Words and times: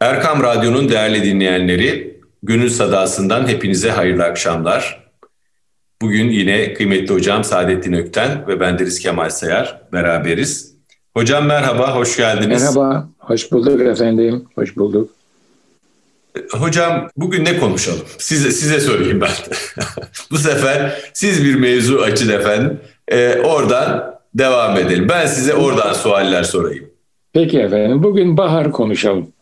Erkam 0.00 0.42
Radyo'nun 0.42 0.88
değerli 0.88 1.24
dinleyenleri, 1.24 2.20
Gönül 2.42 2.70
Sadası'ndan 2.70 3.48
hepinize 3.48 3.90
hayırlı 3.90 4.24
akşamlar. 4.24 5.06
Bugün 6.02 6.30
yine 6.30 6.74
kıymetli 6.74 7.14
hocam 7.14 7.44
Saadettin 7.44 7.92
Ökten 7.92 8.48
ve 8.48 8.60
bendeniz 8.60 8.98
Kemal 9.00 9.30
Sayar 9.30 9.80
beraberiz. 9.92 10.74
Hocam 11.14 11.46
merhaba, 11.46 11.96
hoş 11.96 12.16
geldiniz. 12.16 12.62
Merhaba, 12.62 13.08
hoş 13.18 13.52
bulduk 13.52 13.80
efendim, 13.80 14.44
hoş 14.54 14.76
bulduk. 14.76 15.10
Hocam 16.50 17.08
bugün 17.16 17.44
ne 17.44 17.58
konuşalım? 17.58 18.04
Size, 18.18 18.50
size 18.50 18.80
sorayım 18.80 19.20
ben. 19.20 19.30
Bu 20.30 20.38
sefer 20.38 21.10
siz 21.14 21.44
bir 21.44 21.54
mevzu 21.54 21.98
açın 21.98 22.32
efendim. 22.32 22.80
Ee, 23.08 23.40
oradan 23.44 24.14
devam 24.34 24.76
edelim. 24.76 25.08
Ben 25.08 25.26
size 25.26 25.54
oradan 25.54 25.92
sualler 25.92 26.42
sorayım. 26.42 26.84
Peki 27.32 27.58
efendim, 27.60 28.02
bugün 28.02 28.36
bahar 28.36 28.72
konuşalım. 28.72 29.32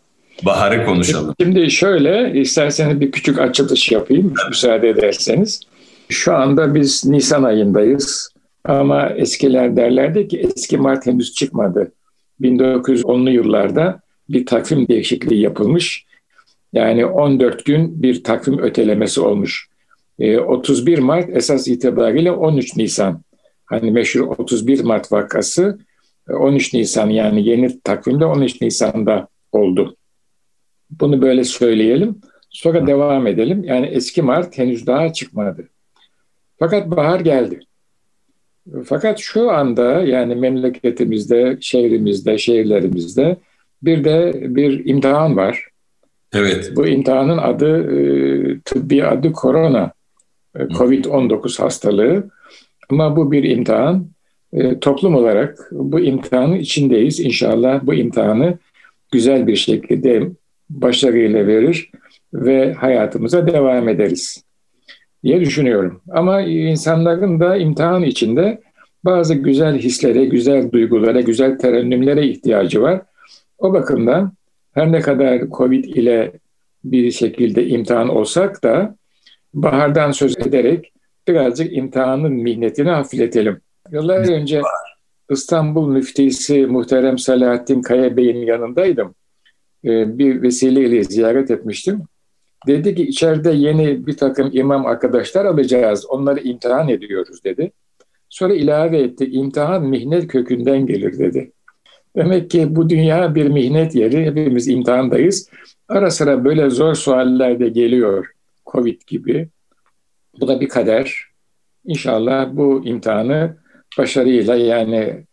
Baharı 0.43 0.87
konuşalım. 0.87 1.35
Şimdi 1.41 1.71
şöyle, 1.71 2.41
isterseniz 2.41 3.01
bir 3.01 3.12
küçük 3.12 3.38
açılış 3.38 3.92
yapayım, 3.92 4.34
müsaade 4.48 4.88
ederseniz. 4.88 5.61
Şu 6.09 6.34
anda 6.34 6.75
biz 6.75 7.05
Nisan 7.05 7.42
ayındayız. 7.42 8.30
Ama 8.65 9.09
eskiler 9.09 9.77
derlerdi 9.77 10.28
ki 10.28 10.39
eski 10.39 10.78
Mart 10.78 11.06
henüz 11.06 11.34
çıkmadı. 11.34 11.92
1910'lu 12.41 13.30
yıllarda 13.30 14.01
bir 14.28 14.47
takvim 14.47 14.89
değişikliği 14.89 15.41
yapılmış. 15.41 16.05
Yani 16.73 17.06
14 17.06 17.64
gün 17.64 18.03
bir 18.03 18.25
takvim 18.25 18.59
ötelemesi 18.59 19.20
olmuş. 19.20 19.69
31 20.47 20.98
Mart 20.98 21.37
esas 21.37 21.69
itibariyle 21.69 22.33
13 22.33 22.77
Nisan. 22.77 23.23
Hani 23.64 23.91
meşhur 23.91 24.20
31 24.20 24.84
Mart 24.84 25.12
vakası 25.12 25.78
13 26.28 26.75
Nisan 26.75 27.11
yani 27.11 27.48
yeni 27.48 27.80
takvimde 27.80 28.25
13 28.25 28.61
Nisan'da 28.61 29.28
oldu. 29.53 29.97
Bunu 31.01 31.23
böyle 31.23 31.45
söyleyelim. 31.45 32.21
Sonra 32.51 32.87
devam 32.87 33.27
edelim. 33.27 33.65
Yani 33.65 33.87
eski 33.87 34.23
Mart 34.23 34.59
henüz 34.59 34.87
daha 34.87 35.12
çıkmadı. 35.12 35.69
Fakat 36.59 36.91
bahar 36.91 37.20
geldi. 37.20 37.61
Fakat 38.84 39.19
şu 39.19 39.51
anda 39.51 40.03
yani 40.03 40.34
memleketimizde, 40.34 41.59
şehrimizde, 41.61 42.39
şehirlerimizde 42.39 43.36
bir 43.83 44.05
de 44.05 44.33
bir 44.34 44.86
imtihan 44.86 45.36
var. 45.36 45.69
Evet. 46.34 46.73
Bu 46.77 46.86
imtihanın 46.86 47.39
adı 47.39 47.92
e, 47.97 48.61
tıbbi 48.61 49.05
adı 49.05 49.33
korona, 49.33 49.92
e, 50.56 50.58
Covid-19 50.58 51.62
hastalığı. 51.62 52.31
Ama 52.91 53.17
bu 53.17 53.33
bir 53.33 53.45
imtihan. 53.45 54.06
E, 54.53 54.79
toplum 54.79 55.14
olarak 55.14 55.69
bu 55.73 56.01
imtihanın 56.01 56.55
içindeyiz. 56.55 57.20
İnşallah 57.20 57.86
bu 57.86 57.95
imtihanı 57.95 58.58
güzel 59.12 59.47
bir 59.47 59.56
şekilde 59.56 60.31
başarıyla 60.70 61.47
verir 61.47 61.91
ve 62.34 62.73
hayatımıza 62.73 63.47
devam 63.47 63.89
ederiz 63.89 64.45
diye 65.25 65.41
düşünüyorum. 65.41 66.03
Ama 66.11 66.41
insanların 66.41 67.41
da 67.41 67.57
imtihan 67.57 68.03
içinde 68.03 68.61
bazı 69.05 69.35
güzel 69.35 69.79
hislere, 69.79 70.25
güzel 70.25 70.73
duygulara, 70.73 71.20
güzel 71.20 71.59
terennümlere 71.59 72.27
ihtiyacı 72.27 72.83
var. 72.83 73.03
O 73.59 73.73
bakımdan 73.73 74.33
her 74.73 74.92
ne 74.92 75.01
kadar 75.01 75.51
Covid 75.51 75.85
ile 75.85 76.33
bir 76.85 77.11
şekilde 77.11 77.67
imtihan 77.67 78.09
olsak 78.09 78.65
da 78.65 78.97
bahardan 79.55 80.11
söz 80.11 80.39
ederek 80.39 80.92
birazcık 81.29 81.77
imtihanın 81.77 82.33
mihnetini 82.33 82.91
hafifletelim. 82.91 83.61
Yıllar 83.92 84.33
önce 84.33 84.62
İstanbul 85.31 85.89
müftisi 85.89 86.67
muhterem 86.67 87.19
Selahattin 87.19 87.83
Kaya 87.83 88.17
Bey'in 88.17 88.47
yanındaydım. 88.47 89.15
Ee, 89.84 90.18
bir 90.18 90.42
vesileyle 90.42 91.04
ziyaret 91.04 91.50
etmiştim. 91.50 92.02
Dedi 92.66 92.94
ki 92.94 93.02
içeride 93.02 93.50
yeni 93.50 94.06
bir 94.06 94.16
takım 94.16 94.50
imam 94.52 94.86
arkadaşlar 94.86 95.44
alacağız. 95.44 96.06
Onları 96.06 96.40
imtihan 96.40 96.88
ediyoruz 96.88 97.44
dedi. 97.44 97.72
Sonra 98.28 98.55
ilave 98.55 98.98
etti. 98.98 99.24
İmtihan 99.24 99.86
mihnet 99.86 100.28
kökünden 100.28 100.86
gelir 100.86 101.18
dedi. 101.18 101.52
Demek 102.17 102.50
ki 102.50 102.77
bu 102.77 102.89
dünya 102.89 103.34
bir 103.34 103.48
mihnet 103.48 103.94
yeri. 103.94 104.24
Hepimiz 104.24 104.68
imtihandayız. 104.68 105.50
Ara 105.89 106.11
sıra 106.11 106.44
böyle 106.44 106.70
zor 106.70 106.94
sualler 106.94 107.61
de 107.61 107.68
geliyor. 107.68 108.27
Covid 108.67 109.00
gibi. 109.06 109.48
Bu 110.40 110.48
da 110.48 110.61
bir 110.61 110.68
kader. 110.68 111.24
İnşallah 111.84 112.48
bu 112.52 112.83
imtihanı 112.84 113.56
başarıyla 113.98 114.56
yani 114.56 115.24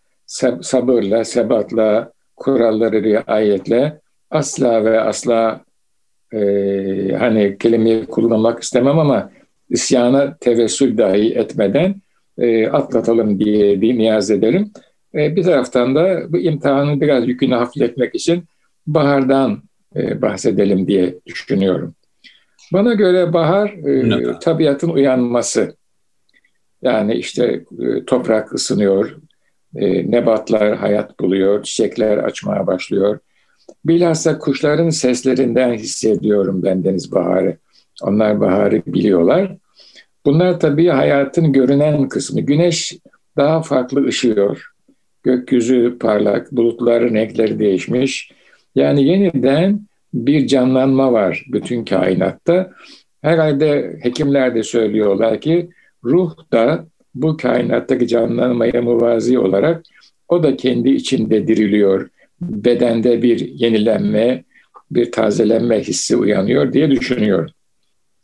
sabırla, 0.62 1.24
sebatla, 1.24 2.12
kuralları 2.36 3.04
riayetle 3.04 4.02
asla 4.32 4.86
ve 4.86 5.00
asla 5.00 5.62
e, 6.34 6.40
hani 7.20 7.58
kelimeyi 7.58 8.06
kullanmak 8.06 8.64
istemem 8.64 9.00
ama 9.00 9.32
isyana 9.70 10.38
tevessül 10.38 10.98
dahi 10.98 11.34
etmeden 11.34 11.96
e, 12.38 12.68
atlatalım 12.68 13.40
diye 13.40 13.82
bir 13.82 13.98
niyaz 13.98 14.32
ederim. 14.32 14.72
E, 15.16 15.36
bir 15.36 15.44
taraftan 15.44 15.96
da 15.96 16.34
bu 16.34 16.38
imtihanın 16.38 17.02
biraz 17.02 17.28
yükünü 17.28 17.56
hafifletmek 17.56 18.16
için 18.16 18.44
bahardan 18.88 19.64
e, 19.96 20.22
bahsedelim 20.22 20.88
diye 20.88 21.16
düşünüyorum. 21.26 21.96
Bana 22.74 22.94
göre 22.94 23.34
bahar 23.34 23.70
e, 23.70 24.40
tabiatın 24.40 24.90
uyanması. 24.90 25.76
Yani 26.82 27.14
işte 27.14 27.64
e, 27.80 28.06
toprak 28.06 28.54
ısınıyor, 28.54 29.18
e, 29.76 30.12
nebatlar 30.12 30.76
hayat 30.76 31.20
buluyor, 31.20 31.64
çiçekler 31.64 32.18
açmaya 32.18 32.68
başlıyor. 32.68 33.20
Bilhassa 33.86 34.40
kuşların 34.40 34.90
seslerinden 34.90 35.74
hissediyorum 35.74 36.64
ben 36.64 36.84
Deniz 36.84 37.12
Baharı. 37.12 37.58
Onlar 38.04 38.40
baharı 38.40 38.82
biliyorlar. 38.86 39.56
Bunlar 40.26 40.60
tabii 40.60 40.88
hayatın 40.88 41.54
görünen 41.54 42.10
kısmı. 42.10 42.42
Güneş 42.42 42.98
daha 43.38 43.62
farklı 43.62 44.08
ışıyor. 44.08 44.68
Gökyüzü 45.24 45.98
parlak, 46.00 46.52
bulutların 46.52 47.16
renkleri 47.16 47.60
değişmiş. 47.60 48.32
Yani 48.76 49.04
yeniden 49.04 49.82
bir 50.14 50.48
canlanma 50.48 51.14
var 51.14 51.46
bütün 51.52 51.86
kainatta. 51.86 52.72
Herhalde 53.22 54.00
hekimler 54.02 54.56
de 54.56 54.64
söylüyorlar 54.64 55.42
ki 55.42 55.70
ruh 56.04 56.36
da 56.52 56.86
bu 57.16 57.38
kainattaki 57.38 58.08
canlanmaya 58.08 58.82
muvazi 58.82 59.40
olarak 59.40 59.84
o 60.28 60.44
da 60.44 60.56
kendi 60.58 60.90
içinde 60.90 61.48
diriliyor. 61.48 62.10
Bedende 62.42 63.22
bir 63.22 63.40
yenilenme, 63.40 64.44
bir 64.92 65.12
tazelenme 65.12 65.80
hissi 65.80 66.16
uyanıyor 66.16 66.74
diye 66.74 66.92
düşünüyorum. 66.92 67.52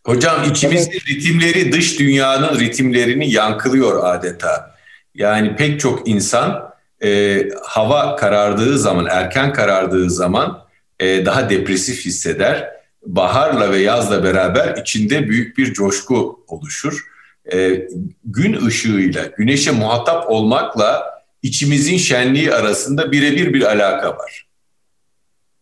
Hocam 0.06 0.44
içimizde 0.52 0.92
evet. 0.92 1.08
ritimleri 1.08 1.72
dış 1.72 2.00
dünyanın 2.00 2.60
ritimlerini 2.60 3.32
yankılıyor 3.32 4.16
adeta. 4.16 4.76
Yani 5.16 5.56
pek 5.56 5.80
çok 5.80 6.08
insan 6.08 6.70
e, 7.04 7.42
hava 7.64 8.16
karardığı 8.16 8.80
zaman, 8.80 9.08
erken 9.12 9.54
karardığı 9.54 10.10
zaman 10.10 10.64
e, 11.00 11.26
daha 11.26 11.50
depresif 11.50 12.06
hisseder. 12.06 12.70
Baharla 13.06 13.72
ve 13.72 13.78
yazla 13.78 14.24
beraber 14.24 14.78
içinde 14.82 15.30
büyük 15.30 15.58
bir 15.58 15.74
coşku 15.74 16.46
oluşur. 16.48 17.06
E, 17.54 17.88
gün 18.26 18.66
ışığıyla, 18.66 19.26
güneşe 19.38 19.72
muhatap 19.72 20.32
olmakla 20.32 21.17
içimizin 21.44 21.98
şenliği 21.98 22.54
arasında 22.54 23.12
birebir 23.12 23.54
bir 23.54 23.62
alaka 23.62 24.10
var. 24.10 24.48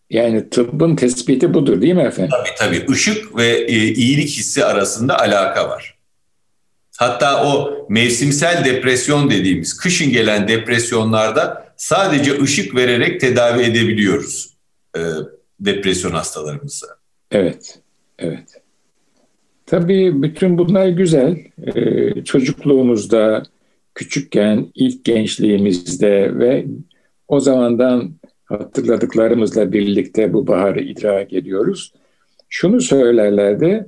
Yani 0.10 0.50
tıbbın 0.50 0.96
tespiti 0.96 1.54
budur 1.54 1.82
değil 1.82 1.94
mi 1.94 2.02
efendim? 2.02 2.32
Tabii 2.60 2.80
tabii. 2.80 2.94
Işık 2.94 3.38
ve 3.38 3.48
e, 3.48 3.94
iyilik 3.94 4.30
hissi 4.30 4.66
arasında 4.66 5.20
alaka 5.20 5.70
var. 5.70 5.96
Hatta 6.98 7.46
o 7.46 7.86
mevsimsel 7.90 8.66
depresyon 8.66 9.30
dediğimiz 9.30 9.78
kışın 9.78 10.12
gelen 10.12 10.48
depresyonlarda 10.48 11.66
sadece 11.78 12.42
ışık 12.42 12.76
vererek 12.76 13.22
tedavi 13.22 13.64
edebiliyoruz 13.64 14.56
e, 14.98 15.00
depresyon 15.60 16.12
hastalarımızı. 16.12 16.88
Evet, 17.32 17.80
evet. 18.20 18.62
Tabii 19.66 20.24
bütün 20.24 20.58
bunlar 20.58 20.88
güzel. 20.88 21.38
Ee, 21.76 22.24
çocukluğumuzda, 22.24 23.44
küçükken, 23.96 24.68
ilk 24.76 25.06
gençliğimizde 25.06 26.40
ve 26.40 26.66
o 27.28 27.40
zamandan 27.40 28.16
hatırladıklarımızla 28.46 29.72
birlikte 29.72 30.34
bu 30.34 30.48
baharı 30.48 30.82
idrak 30.82 31.34
ediyoruz. 31.34 31.94
Şunu 32.50 32.82
söylerlerdi, 32.82 33.86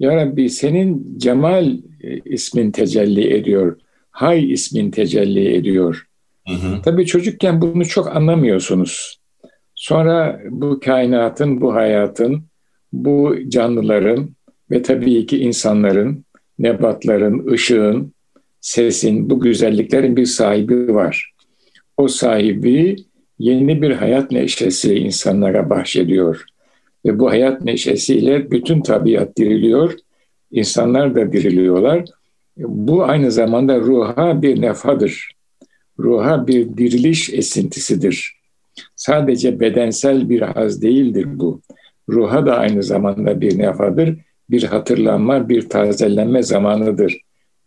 Ya 0.00 0.16
Rabbi 0.16 0.50
senin 0.50 1.18
cemal 1.18 1.78
e, 2.00 2.18
ismin 2.24 2.70
tecelli 2.70 3.34
ediyor, 3.34 3.80
hay 4.10 4.52
ismin 4.52 4.90
tecelli 4.90 5.54
ediyor. 5.54 6.06
Hı 6.48 6.54
hı. 6.54 6.82
Tabii 6.82 7.06
çocukken 7.06 7.60
bunu 7.60 7.86
çok 7.86 8.16
anlamıyorsunuz. 8.16 9.20
Sonra 9.74 10.40
bu 10.50 10.80
kainatın, 10.80 11.60
bu 11.60 11.74
hayatın, 11.74 12.44
bu 12.92 13.36
canlıların 13.48 14.30
ve 14.70 14.82
tabii 14.82 15.26
ki 15.26 15.38
insanların, 15.38 16.24
nebatların, 16.58 17.52
ışığın, 17.52 18.12
sesin, 18.62 19.30
bu 19.30 19.40
güzelliklerin 19.40 20.16
bir 20.16 20.26
sahibi 20.26 20.94
var. 20.94 21.32
O 21.96 22.08
sahibi 22.08 22.96
yeni 23.38 23.82
bir 23.82 23.90
hayat 23.90 24.30
neşesi 24.30 24.94
insanlara 24.94 25.70
bahşediyor. 25.70 26.44
Ve 27.06 27.18
bu 27.18 27.30
hayat 27.30 27.64
neşesiyle 27.64 28.50
bütün 28.50 28.80
tabiat 28.80 29.36
diriliyor, 29.36 29.94
insanlar 30.50 31.14
da 31.14 31.32
diriliyorlar. 31.32 32.04
Bu 32.56 33.04
aynı 33.04 33.30
zamanda 33.30 33.80
ruha 33.80 34.42
bir 34.42 34.60
nefadır. 34.60 35.30
Ruha 35.98 36.46
bir 36.46 36.76
diriliş 36.76 37.30
esintisidir. 37.30 38.36
Sadece 38.96 39.60
bedensel 39.60 40.28
bir 40.28 40.42
haz 40.42 40.82
değildir 40.82 41.26
bu. 41.26 41.60
Ruha 42.08 42.46
da 42.46 42.56
aynı 42.56 42.82
zamanda 42.82 43.40
bir 43.40 43.58
nefadır, 43.58 44.18
bir 44.50 44.62
hatırlanma, 44.62 45.48
bir 45.48 45.68
tazelenme 45.68 46.42
zamanıdır 46.42 47.20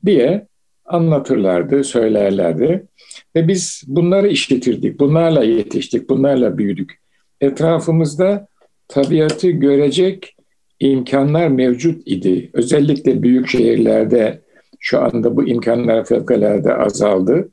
diye 0.06 0.48
anlatırlardı, 0.86 1.84
söylerlerdi. 1.84 2.88
Ve 3.36 3.48
biz 3.48 3.84
bunları 3.88 4.28
işletirdik, 4.28 5.00
bunlarla 5.00 5.44
yetiştik, 5.44 6.10
bunlarla 6.10 6.58
büyüdük. 6.58 7.00
Etrafımızda 7.42 8.48
tabiatı 8.88 9.50
görecek 9.50 10.36
imkanlar 10.80 11.48
mevcut 11.48 12.02
idi. 12.06 12.50
Özellikle 12.54 13.24
büyük 13.24 13.48
şehirlerde 13.48 14.42
şu 14.80 15.00
anda 15.00 15.38
bu 15.38 15.48
imkanlar 15.48 16.06
fevkalade 16.06 16.74
azaldı. 16.74 17.50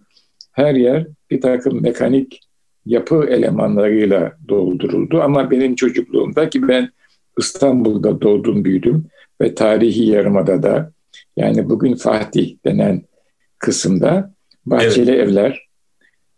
Her 0.52 0.74
yer 0.74 1.06
bir 1.30 1.40
takım 1.40 1.82
mekanik 1.82 2.40
yapı 2.86 3.26
elemanlarıyla 3.30 4.32
dolduruldu. 4.48 5.20
Ama 5.22 5.50
benim 5.50 5.74
çocukluğumda 5.74 6.50
ki 6.50 6.68
ben 6.68 6.90
İstanbul'da 7.38 8.20
doğdum 8.20 8.64
büyüdüm 8.64 9.06
ve 9.40 9.54
tarihi 9.54 10.04
yarımada 10.04 10.62
da 10.62 10.92
yani 11.36 11.70
bugün 11.70 11.94
Fatih 11.94 12.56
denen 12.64 13.02
kısımda 13.62 14.34
bahçeli 14.66 15.10
evet. 15.10 15.28
evler, 15.28 15.68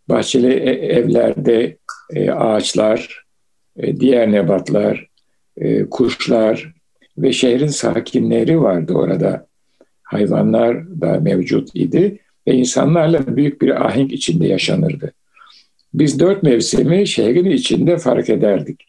bahçeli 0.09 0.53
e, 0.53 0.69
evlerde 0.69 1.77
e, 2.13 2.31
ağaçlar, 2.31 3.25
e, 3.77 3.99
diğer 3.99 4.31
nebatlar, 4.31 5.07
e, 5.57 5.85
kuşlar 5.89 6.73
ve 7.17 7.33
şehrin 7.33 7.67
sakinleri 7.67 8.61
vardı 8.61 8.93
orada. 8.93 9.47
Hayvanlar 10.03 11.01
da 11.01 11.19
mevcut 11.19 11.69
idi 11.73 12.19
ve 12.47 12.53
insanlarla 12.53 13.35
büyük 13.37 13.61
bir 13.61 13.85
ahenk 13.85 14.13
içinde 14.13 14.47
yaşanırdı. 14.47 15.13
Biz 15.93 16.19
dört 16.19 16.43
mevsimi 16.43 17.07
şehrin 17.07 17.49
içinde 17.49 17.97
fark 17.97 18.29
ederdik. 18.29 18.83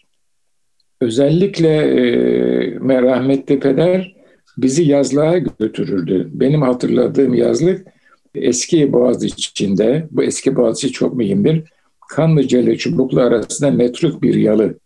Özellikle 1.00 1.76
e, 1.78 3.02
rahmetli 3.02 3.60
peder 3.60 4.16
bizi 4.58 4.82
yazlığa 4.82 5.38
götürürdü. 5.38 6.28
Benim 6.32 6.62
hatırladığım 6.62 7.34
yazlık 7.34 7.95
eski 8.36 8.92
Boğaziçi 8.92 9.50
içinde, 9.50 10.06
bu 10.10 10.22
eski 10.22 10.56
Boğaziçi 10.56 10.92
çok 10.92 11.14
mühimdir. 11.14 11.64
Kanlıca 12.08 12.58
ile 12.58 12.76
Çubuklu 12.76 13.20
arasında 13.20 13.70
metruk 13.70 14.22
bir 14.22 14.34
yalı. 14.34 14.78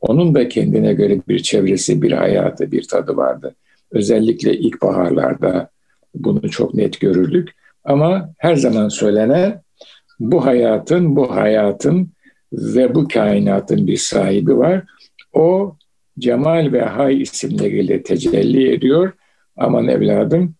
Onun 0.00 0.34
da 0.34 0.48
kendine 0.48 0.92
göre 0.92 1.20
bir 1.28 1.38
çevresi, 1.38 2.02
bir 2.02 2.12
hayatı, 2.12 2.72
bir 2.72 2.88
tadı 2.88 3.16
vardı. 3.16 3.54
Özellikle 3.90 4.58
ilkbaharlarda 4.58 5.70
bunu 6.14 6.50
çok 6.50 6.74
net 6.74 7.00
görürdük. 7.00 7.48
Ama 7.84 8.34
her 8.38 8.56
zaman 8.56 8.88
söylenen 8.88 9.62
bu 10.20 10.46
hayatın, 10.46 11.16
bu 11.16 11.36
hayatın 11.36 12.10
ve 12.52 12.94
bu 12.94 13.08
kainatın 13.08 13.86
bir 13.86 13.96
sahibi 13.96 14.58
var. 14.58 14.84
O 15.32 15.76
Cemal 16.18 16.72
ve 16.72 16.82
Hay 16.82 17.22
isimleriyle 17.22 18.02
tecelli 18.02 18.72
ediyor. 18.72 19.12
Aman 19.56 19.88
evladım 19.88 20.54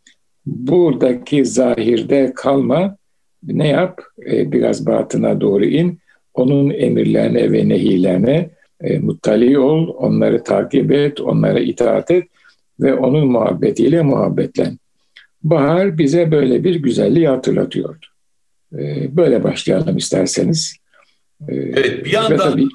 buradaki 0.48 1.44
zahirde 1.44 2.32
kalma, 2.36 2.96
ne 3.42 3.68
yap? 3.68 4.02
E, 4.26 4.52
biraz 4.52 4.86
batına 4.86 5.40
doğru 5.40 5.64
in, 5.64 5.98
onun 6.34 6.70
emirlerine 6.70 7.52
ve 7.52 7.68
nehilerine 7.68 8.50
e, 8.80 8.98
muttali 8.98 9.58
ol, 9.58 9.88
onları 9.88 10.44
takip 10.44 10.92
et, 10.92 11.20
onlara 11.20 11.60
itaat 11.60 12.10
et 12.10 12.24
ve 12.80 12.94
onun 12.94 13.26
muhabbetiyle 13.26 14.02
muhabbetlen. 14.02 14.78
Bahar 15.42 15.98
bize 15.98 16.30
böyle 16.30 16.64
bir 16.64 16.74
güzelliği 16.74 17.28
hatırlatıyordu. 17.28 18.06
E, 18.72 19.16
böyle 19.16 19.44
başlayalım 19.44 19.96
isterseniz. 19.96 20.76
E, 21.48 21.54
evet, 21.54 22.04
bir 22.04 22.12
yandan 22.12 22.36
tabii, 22.36 22.66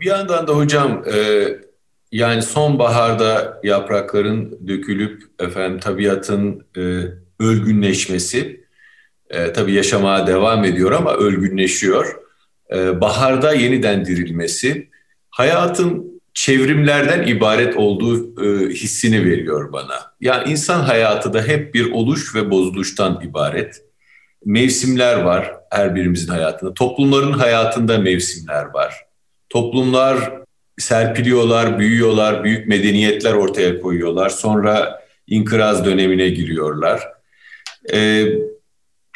bir 0.00 0.06
yandan 0.06 0.46
da 0.46 0.56
hocam 0.56 1.04
e, 1.14 1.46
yani 2.12 2.42
sonbaharda 2.42 3.60
yaprakların 3.62 4.68
dökülüp 4.68 5.22
efendim 5.38 5.80
tabiatın 5.80 6.66
e, 6.76 6.80
ölgünleşmesi 7.40 8.64
e, 9.30 9.52
tabii 9.52 9.72
yaşamaya 9.72 10.26
devam 10.26 10.64
ediyor 10.64 10.92
ama 10.92 11.14
ölgünleşiyor. 11.14 12.16
E, 12.74 13.00
baharda 13.00 13.52
yeniden 13.52 14.04
dirilmesi 14.04 14.90
hayatın 15.30 16.20
çevrimlerden 16.34 17.26
ibaret 17.26 17.76
olduğu 17.76 18.44
e, 18.44 18.68
hissini 18.68 19.24
veriyor 19.24 19.72
bana. 19.72 19.94
Yani 20.20 20.50
insan 20.50 20.80
hayatı 20.80 21.32
da 21.32 21.42
hep 21.42 21.74
bir 21.74 21.92
oluş 21.92 22.34
ve 22.34 22.50
bozuluştan 22.50 23.20
ibaret. 23.24 23.82
Mevsimler 24.44 25.22
var 25.22 25.52
her 25.70 25.94
birimizin 25.94 26.32
hayatında. 26.32 26.74
Toplumların 26.74 27.32
hayatında 27.32 27.98
mevsimler 27.98 28.64
var. 28.64 29.06
Toplumlar 29.48 30.41
serpiliyorlar, 30.78 31.78
büyüyorlar, 31.78 32.44
büyük 32.44 32.68
medeniyetler 32.68 33.32
ortaya 33.32 33.80
koyuyorlar. 33.80 34.28
Sonra 34.28 35.02
inkıraz 35.26 35.84
dönemine 35.84 36.28
giriyorlar. 36.28 37.08
Ee, 37.92 38.24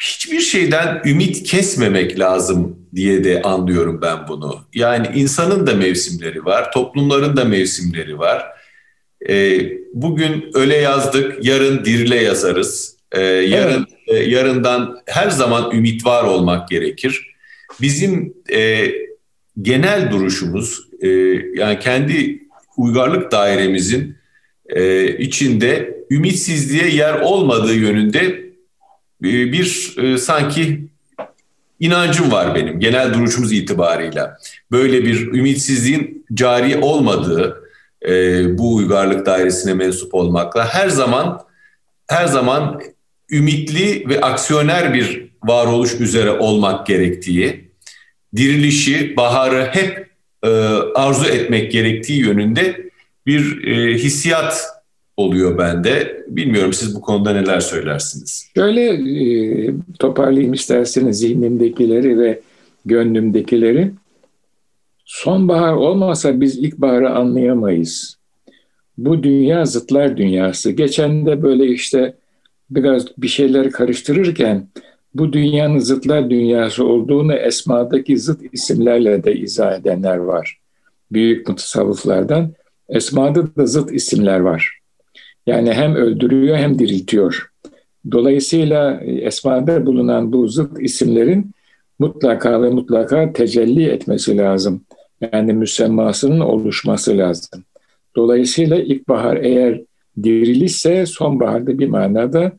hiçbir 0.01 0.39
şeyden 0.39 1.01
ümit 1.05 1.43
kesmemek 1.43 2.19
lazım 2.19 2.79
diye 2.95 3.23
de 3.23 3.41
anlıyorum 3.41 3.99
ben 4.01 4.27
bunu. 4.27 4.59
Yani 4.73 5.07
insanın 5.15 5.67
da 5.67 5.73
mevsimleri 5.73 6.45
var, 6.45 6.71
toplumların 6.71 7.37
da 7.37 7.45
mevsimleri 7.45 8.19
var. 8.19 8.45
Ee, 9.29 9.59
bugün 9.93 10.51
öyle 10.53 10.77
yazdık, 10.77 11.45
yarın 11.45 11.85
dirile 11.85 12.15
yazarız. 12.15 12.97
Ee, 13.11 13.21
yarın 13.21 13.87
evet. 14.07 14.21
e, 14.21 14.29
yarından 14.29 14.99
her 15.05 15.29
zaman 15.29 15.71
ümit 15.71 16.05
var 16.05 16.23
olmak 16.23 16.67
gerekir. 16.67 17.35
Bizim 17.81 18.33
e, 18.51 18.91
genel 19.61 20.11
duruşumuz, 20.11 20.87
e, 21.01 21.07
yani 21.55 21.79
kendi 21.79 22.43
uygarlık 22.77 23.31
dairemizin 23.31 24.15
e, 24.69 25.07
içinde 25.17 25.97
ümitsizliğe 26.11 26.95
yer 26.95 27.19
olmadığı 27.19 27.73
yönünde 27.73 28.19
e, 29.23 29.51
bir 29.51 29.95
e, 29.97 30.17
sanki 30.17 30.87
inancım 31.79 32.31
var 32.31 32.55
benim 32.55 32.79
genel 32.79 33.13
duruşumuz 33.13 33.53
itibarıyla. 33.53 34.37
Böyle 34.71 35.03
bir 35.03 35.33
ümitsizliğin 35.33 36.25
cari 36.33 36.77
olmadığı 36.77 37.63
e, 38.07 38.57
bu 38.57 38.75
uygarlık 38.75 39.25
dairesine 39.25 39.73
mensup 39.73 40.13
olmakla 40.13 40.73
her 40.73 40.89
zaman 40.89 41.41
her 42.07 42.25
zaman 42.25 42.81
ümitli 43.31 44.09
ve 44.09 44.21
aksiyoner 44.21 44.93
bir 44.93 45.27
varoluş 45.43 45.93
üzere 45.99 46.31
olmak 46.31 46.87
gerektiği, 46.87 47.66
dirilişi, 48.37 49.17
baharı 49.17 49.67
hep 49.71 50.07
e, 50.43 50.49
arzu 50.95 51.25
etmek 51.25 51.71
gerektiği 51.71 52.19
yönünde 52.19 52.89
bir 53.25 53.67
e, 53.67 53.93
hissiyat 53.93 54.67
oluyor 55.17 55.57
bende. 55.57 56.23
Bilmiyorum 56.27 56.73
siz 56.73 56.95
bu 56.95 57.01
konuda 57.01 57.33
neler 57.33 57.59
söylersiniz? 57.59 58.49
Şöyle 58.55 58.83
e, 58.83 59.73
toparlayayım 59.99 60.53
isterseniz 60.53 61.19
zihnimdekileri 61.19 62.19
ve 62.19 62.39
gönlümdekileri. 62.85 63.91
Sonbahar 65.05 65.73
olmasa 65.73 66.41
biz 66.41 66.57
ilkbaharı 66.57 67.09
anlayamayız. 67.09 68.17
Bu 68.97 69.23
dünya 69.23 69.65
zıtlar 69.65 70.17
dünyası. 70.17 70.71
Geçen 70.71 71.25
de 71.25 71.43
böyle 71.43 71.67
işte 71.67 72.13
biraz 72.69 73.05
bir 73.17 73.27
şeyler 73.27 73.71
karıştırırken 73.71 74.67
bu 75.17 75.33
dünyanın 75.33 75.79
zıtlar 75.79 76.29
dünyası 76.29 76.85
olduğunu 76.85 77.33
esmadaki 77.33 78.17
zıt 78.17 78.41
isimlerle 78.51 79.23
de 79.23 79.35
izah 79.35 79.79
edenler 79.79 80.17
var. 80.17 80.59
Büyük 81.11 81.49
mutasavvıflardan. 81.49 82.53
Esmada 82.89 83.55
da 83.55 83.65
zıt 83.65 83.93
isimler 83.93 84.39
var. 84.39 84.79
Yani 85.47 85.73
hem 85.73 85.95
öldürüyor 85.95 86.57
hem 86.57 86.79
diriltiyor. 86.79 87.51
Dolayısıyla 88.11 89.01
esmada 89.01 89.85
bulunan 89.85 90.33
bu 90.33 90.47
zıt 90.47 90.81
isimlerin 90.81 91.51
mutlaka 91.99 92.61
ve 92.61 92.69
mutlaka 92.69 93.33
tecelli 93.33 93.85
etmesi 93.85 94.37
lazım. 94.37 94.81
Yani 95.33 95.53
müsemmasının 95.53 96.39
oluşması 96.39 97.17
lazım. 97.17 97.63
Dolayısıyla 98.15 98.77
ilkbahar 98.77 99.37
eğer 99.37 99.81
dirilişse 100.23 101.05
sonbaharda 101.05 101.79
bir 101.79 101.87
manada 101.87 102.51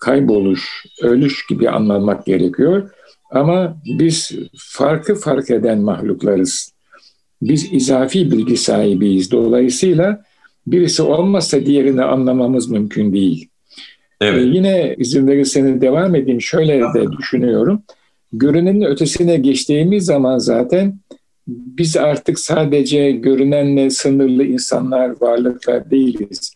kayboluş, 0.00 0.86
ölüş 1.02 1.46
gibi 1.46 1.70
anlamak 1.70 2.26
gerekiyor. 2.26 2.90
Ama 3.30 3.76
biz 3.98 4.32
farkı 4.56 5.14
fark 5.14 5.50
eden 5.50 5.78
mahluklarız. 5.78 6.72
Biz 7.42 7.72
izafi 7.72 8.30
bilgi 8.30 8.56
sahibiyiz. 8.56 9.30
Dolayısıyla 9.30 10.24
birisi 10.66 11.02
olmazsa 11.02 11.66
diğerini 11.66 12.02
anlamamız 12.02 12.70
mümkün 12.70 13.12
değil. 13.12 13.48
Evet. 14.20 14.38
Ee, 14.38 14.46
yine 14.46 14.94
izin 14.98 15.26
verirseniz 15.26 15.80
devam 15.80 16.14
edeyim. 16.14 16.40
Şöyle 16.40 16.80
de 16.80 17.12
düşünüyorum. 17.18 17.82
Görünenin 18.32 18.82
ötesine 18.82 19.36
geçtiğimiz 19.36 20.04
zaman 20.04 20.38
zaten 20.38 20.98
biz 21.46 21.96
artık 21.96 22.38
sadece 22.38 23.10
görünenle 23.10 23.90
sınırlı 23.90 24.44
insanlar, 24.44 25.20
varlıklar 25.20 25.90
değiliz. 25.90 26.54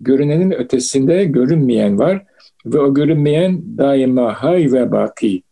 Görünenin 0.00 0.50
ötesinde 0.50 1.24
görünmeyen 1.24 1.98
var 1.98 2.24
ve 2.66 2.78
o 2.78 2.94
görünmeyen 2.94 3.78
daima 3.78 4.42
hay 4.42 4.72
ve 4.72 4.92
baki. 4.92 5.42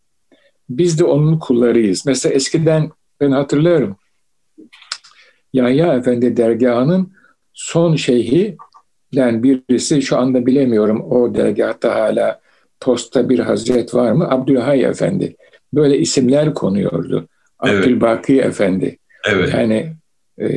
Biz 0.69 0.99
de 0.99 1.03
onun 1.03 1.39
kullarıyız. 1.39 2.05
Mesela 2.05 2.35
eskiden 2.35 2.91
ben 3.21 3.31
hatırlıyorum 3.31 3.97
Yahya 5.53 5.93
Efendi 5.93 6.37
dergahının 6.37 7.11
son 7.53 7.95
şeyhi 7.95 8.57
yani 9.11 9.43
birisi 9.43 10.01
şu 10.01 10.17
anda 10.17 10.45
bilemiyorum 10.45 11.11
o 11.11 11.35
dergahta 11.35 11.95
hala 11.95 12.39
posta 12.79 13.29
bir 13.29 13.39
hazret 13.39 13.93
var 13.93 14.11
mı? 14.11 14.29
Abdülhay 14.29 14.83
Efendi. 14.83 15.35
Böyle 15.73 15.97
isimler 15.97 16.53
konuyordu. 16.53 17.27
Evet. 17.65 17.83
Abdülbaki 17.85 18.41
Efendi. 18.41 18.97
Evet. 19.29 19.53
Yani 19.53 19.95
e, 20.39 20.47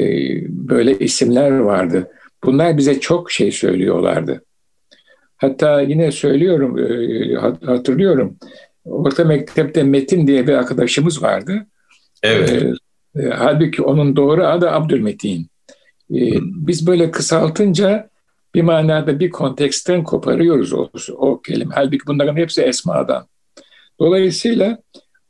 böyle 0.48 0.98
isimler 0.98 1.50
vardı. 1.50 2.10
Bunlar 2.44 2.76
bize 2.76 3.00
çok 3.00 3.30
şey 3.30 3.52
söylüyorlardı. 3.52 4.44
Hatta 5.36 5.80
yine 5.80 6.12
söylüyorum, 6.12 6.78
e, 6.78 7.34
hatırlıyorum. 7.66 8.36
Orta 8.84 9.24
mektepte 9.24 9.82
Metin 9.82 10.26
diye 10.26 10.46
bir 10.46 10.52
arkadaşımız 10.52 11.22
vardı. 11.22 11.66
Evet. 12.22 12.50
E, 12.52 12.72
e, 13.22 13.28
halbuki 13.28 13.82
onun 13.82 14.16
doğru 14.16 14.46
adı 14.46 14.70
Abdülmetin. 14.70 15.46
E, 16.10 16.20
biz 16.40 16.86
böyle 16.86 17.10
kısaltınca 17.10 18.10
bir 18.54 18.62
manada 18.62 19.20
bir 19.20 19.30
konteksten 19.30 20.04
koparıyoruz 20.04 20.72
o, 20.72 20.88
o 21.16 21.40
kelime. 21.40 21.74
Halbuki 21.74 22.06
bunların 22.06 22.36
hepsi 22.36 22.62
esmadan. 22.62 23.26
Dolayısıyla 24.00 24.78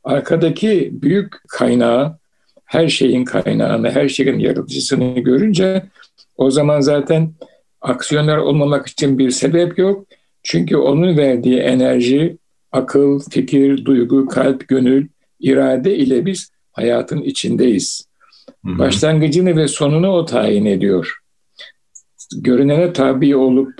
arkadaki 0.03 0.89
büyük 0.93 1.35
kaynağı, 1.49 2.17
her 2.65 2.87
şeyin 2.87 3.25
kaynağını, 3.25 3.91
her 3.91 4.09
şeyin 4.09 4.39
yaratıcısını 4.39 5.19
görünce 5.19 5.83
o 6.37 6.51
zaman 6.51 6.79
zaten 6.79 7.33
aksiyonlar 7.87 8.37
olmamak 8.37 8.87
için 8.87 9.17
bir 9.17 9.31
sebep 9.31 9.77
yok. 9.77 10.05
Çünkü 10.43 10.77
onun 10.77 11.17
verdiği 11.17 11.59
enerji, 11.59 12.37
akıl, 12.71 13.19
fikir, 13.29 13.85
duygu, 13.85 14.27
kalp, 14.27 14.67
gönül, 14.67 15.07
irade 15.39 15.95
ile 15.95 16.25
biz 16.25 16.51
hayatın 16.71 17.21
içindeyiz. 17.21 18.07
Hı-hı. 18.65 18.79
Başlangıcını 18.79 19.55
ve 19.55 19.67
sonunu 19.67 20.09
o 20.09 20.25
tayin 20.25 20.65
ediyor. 20.65 21.17
Görünene 22.35 22.93
tabi 22.93 23.35
olup 23.35 23.73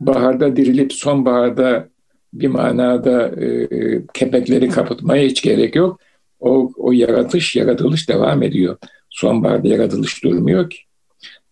baharda 0.00 0.56
dirilip 0.56 0.92
sonbaharda 0.92 1.88
bir 2.32 2.48
manada 2.48 3.26
e, 3.26 3.68
kepekleri 4.14 4.68
kapatmaya 4.68 5.26
hiç 5.26 5.42
gerek 5.42 5.76
yok. 5.76 6.00
O, 6.40 6.72
o 6.76 6.92
yaratış, 6.92 7.56
yaratılış 7.56 8.08
devam 8.08 8.42
ediyor. 8.42 8.76
Sonbaharda 9.10 9.68
yaratılış 9.68 10.24
durmuyor 10.24 10.70
ki. 10.70 10.78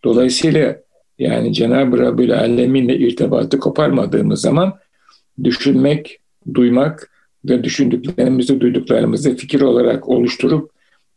Dolayısıyla 0.04 0.76
yani 1.18 1.52
Cenab-ı 1.54 1.98
Rabbül 1.98 2.38
Alemin'le 2.38 3.00
irtibatı 3.00 3.58
koparmadığımız 3.58 4.40
zaman 4.40 4.78
düşünmek, 5.44 6.18
duymak 6.54 7.10
ve 7.44 7.64
düşündüklerimizi, 7.64 8.60
duyduklarımızı 8.60 9.36
fikir 9.36 9.60
olarak 9.60 10.08
oluşturup 10.08 10.70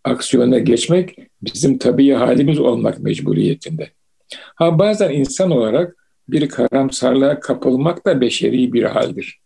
aksiyona 0.04 0.60
geçmek 0.60 1.18
bizim 1.42 1.78
tabii 1.78 2.12
halimiz 2.12 2.60
olmak 2.60 3.00
mecburiyetinde. 3.00 3.90
Ha 4.56 4.80
bazen 4.80 5.10
insan 5.10 5.52
olarak 5.52 5.96
bir 6.30 6.50
karamsarlığa 6.50 7.40
kapılmak 7.40 8.06
da 8.06 8.22
beşeri 8.22 8.74
bir 8.74 8.84
haldir. 8.84 9.40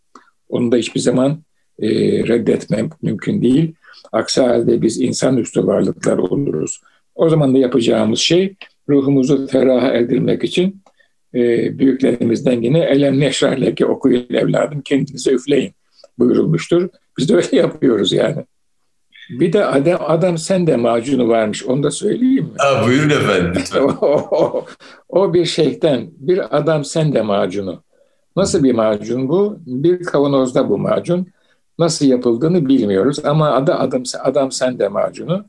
Onu 0.50 0.72
da 0.72 0.76
hiçbir 0.78 1.00
zaman 1.00 1.44
e, 1.80 1.90
reddetmem 2.28 2.90
mümkün 3.02 3.42
değil. 3.42 3.74
Aksi 4.12 4.42
halde 4.42 4.82
biz 4.82 5.02
insanüstü 5.02 5.68
varlıklar 5.68 6.18
oluruz. 6.18 6.82
O 7.16 7.30
zaman 7.30 7.54
da 7.54 7.58
yapacağımız 7.58 8.20
şey 8.20 8.56
ruhumuzu 8.90 9.48
feraha 9.48 9.88
erdirmek 9.88 10.44
için 10.44 10.82
e, 11.36 11.40
büyüklerimizden 11.80 12.62
yine 12.62 12.80
elem 12.80 13.20
neşrarleke 13.20 13.86
okuyun 13.86 14.26
evladım 14.30 14.82
kendinize 14.82 15.32
üfleyin 15.32 15.74
buyurulmuştur. 16.20 16.90
Biz 17.18 17.30
de 17.30 17.36
öyle 17.36 17.48
yapıyoruz 17.58 18.12
yani. 18.12 18.46
Bir 19.30 19.54
de 19.54 19.66
adam, 19.66 20.00
adam 20.08 20.38
sen 20.38 20.68
de 20.68 20.76
macunu 20.76 21.28
varmış. 21.28 21.66
Onu 21.66 21.84
da 21.84 21.92
söyleyeyim 21.92 22.46
mi? 22.46 22.52
Ha, 22.58 22.84
buyurun 22.88 23.10
efendim 23.10 23.54
lütfen. 23.56 23.82
o, 24.02 24.28
o, 24.32 24.66
o 25.10 25.34
bir 25.34 25.46
şeyhten 25.46 26.10
bir 26.18 26.58
adam 26.58 26.86
sen 26.86 27.14
de 27.14 27.22
macunu. 27.22 27.84
Nasıl 28.36 28.64
bir 28.64 28.74
macun 28.74 29.30
bu? 29.30 29.58
Bir 29.66 30.04
kavanozda 30.04 30.70
bu 30.70 30.78
macun. 30.78 31.28
Nasıl 31.80 32.06
yapıldığını 32.06 32.68
bilmiyoruz 32.68 33.26
ama 33.26 33.52
adı 33.52 33.76
adam, 33.76 34.04
adam 34.24 34.52
sen 34.52 34.80
de 34.80 34.88
macunu. 34.88 35.46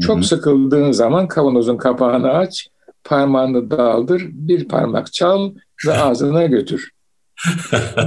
Çok 0.00 0.16
Hı-hı. 0.16 0.24
sıkıldığın 0.24 0.92
zaman 0.92 1.28
kavanozun 1.28 1.76
kapağını 1.76 2.32
aç, 2.32 2.68
parmağını 3.04 3.70
daldır, 3.70 4.28
bir 4.32 4.68
parmak 4.68 5.12
çal 5.12 5.54
ve 5.86 5.92
ağzına 5.92 6.46
götür. 6.46 6.90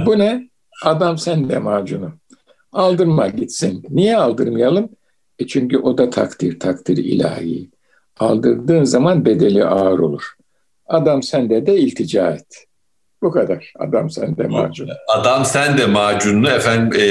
bu 0.06 0.18
ne? 0.18 0.48
Adam 0.84 1.18
sen 1.18 1.48
de 1.48 1.58
macunu. 1.58 2.12
Aldırma 2.72 3.28
gitsin. 3.28 3.84
Niye 3.90 4.16
aldırmayalım? 4.16 4.88
E 5.38 5.46
çünkü 5.46 5.78
o 5.78 5.98
da 5.98 6.10
takdir, 6.10 6.60
takdir 6.60 6.96
ilahi. 6.96 7.70
Aldırdığın 8.18 8.84
zaman 8.84 9.24
bedeli 9.24 9.64
ağır 9.64 9.98
olur. 9.98 10.34
Adam 10.86 11.22
sende 11.22 11.66
de 11.66 11.78
iltica 11.78 12.30
et. 12.30 12.66
Bu 13.24 13.30
kadar. 13.30 13.72
Adam 13.78 14.10
sende 14.10 14.42
macun. 14.42 14.88
Adam 15.08 15.44
sende 15.44 15.86
macununu 15.86 16.48
efendim 16.50 17.00
e, 17.00 17.06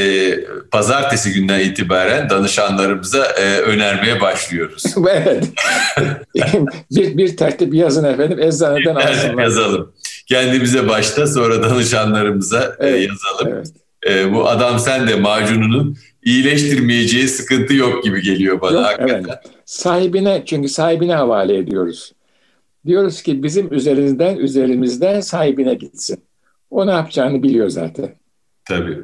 pazartesi 0.72 1.34
günden 1.34 1.60
itibaren 1.60 2.30
danışanlarımıza 2.30 3.26
e, 3.26 3.58
önermeye 3.58 4.22
başlıyoruz. 4.22 4.84
evet. 5.10 5.50
bir, 6.92 7.18
bir 7.18 7.38
tertip 7.38 7.74
yazın 7.74 8.04
efendim 8.04 8.40
eczaneden 8.40 8.96
alsınlar. 8.96 9.44
Yazalım. 9.44 9.94
Kendimize 10.28 10.88
başta 10.90 11.28
sonra 11.28 11.64
danışanlarımıza 11.64 12.62
e, 12.80 12.88
evet, 12.88 12.96
e, 12.96 12.98
yazalım. 12.98 13.48
Evet. 13.48 13.68
E, 14.10 14.34
bu 14.34 14.50
adam 14.50 14.80
sende 14.80 15.16
macununun 15.16 15.98
iyileştirmeyeceği 16.24 17.28
sıkıntı 17.28 17.74
yok 17.74 18.04
gibi 18.04 18.22
geliyor 18.22 18.62
bana. 18.62 18.74
Yok, 18.74 18.86
hakikaten. 18.86 19.24
evet. 19.28 19.40
Sahibine 19.66 20.44
çünkü 20.46 20.70
sahibine 20.70 21.16
havale 21.16 21.58
ediyoruz. 21.58 22.12
Diyoruz 22.86 23.22
ki 23.22 23.44
bizim 23.44 23.74
üzerimizden 23.74 24.38
üzerimizden 24.38 25.20
sahibine 25.20 25.74
gitsin. 25.74 26.24
O 26.70 26.88
ne 26.88 26.92
yapacağını 26.92 27.44
biliyor 27.44 27.70
zaten. 27.70 28.16
Tabii. 28.66 28.98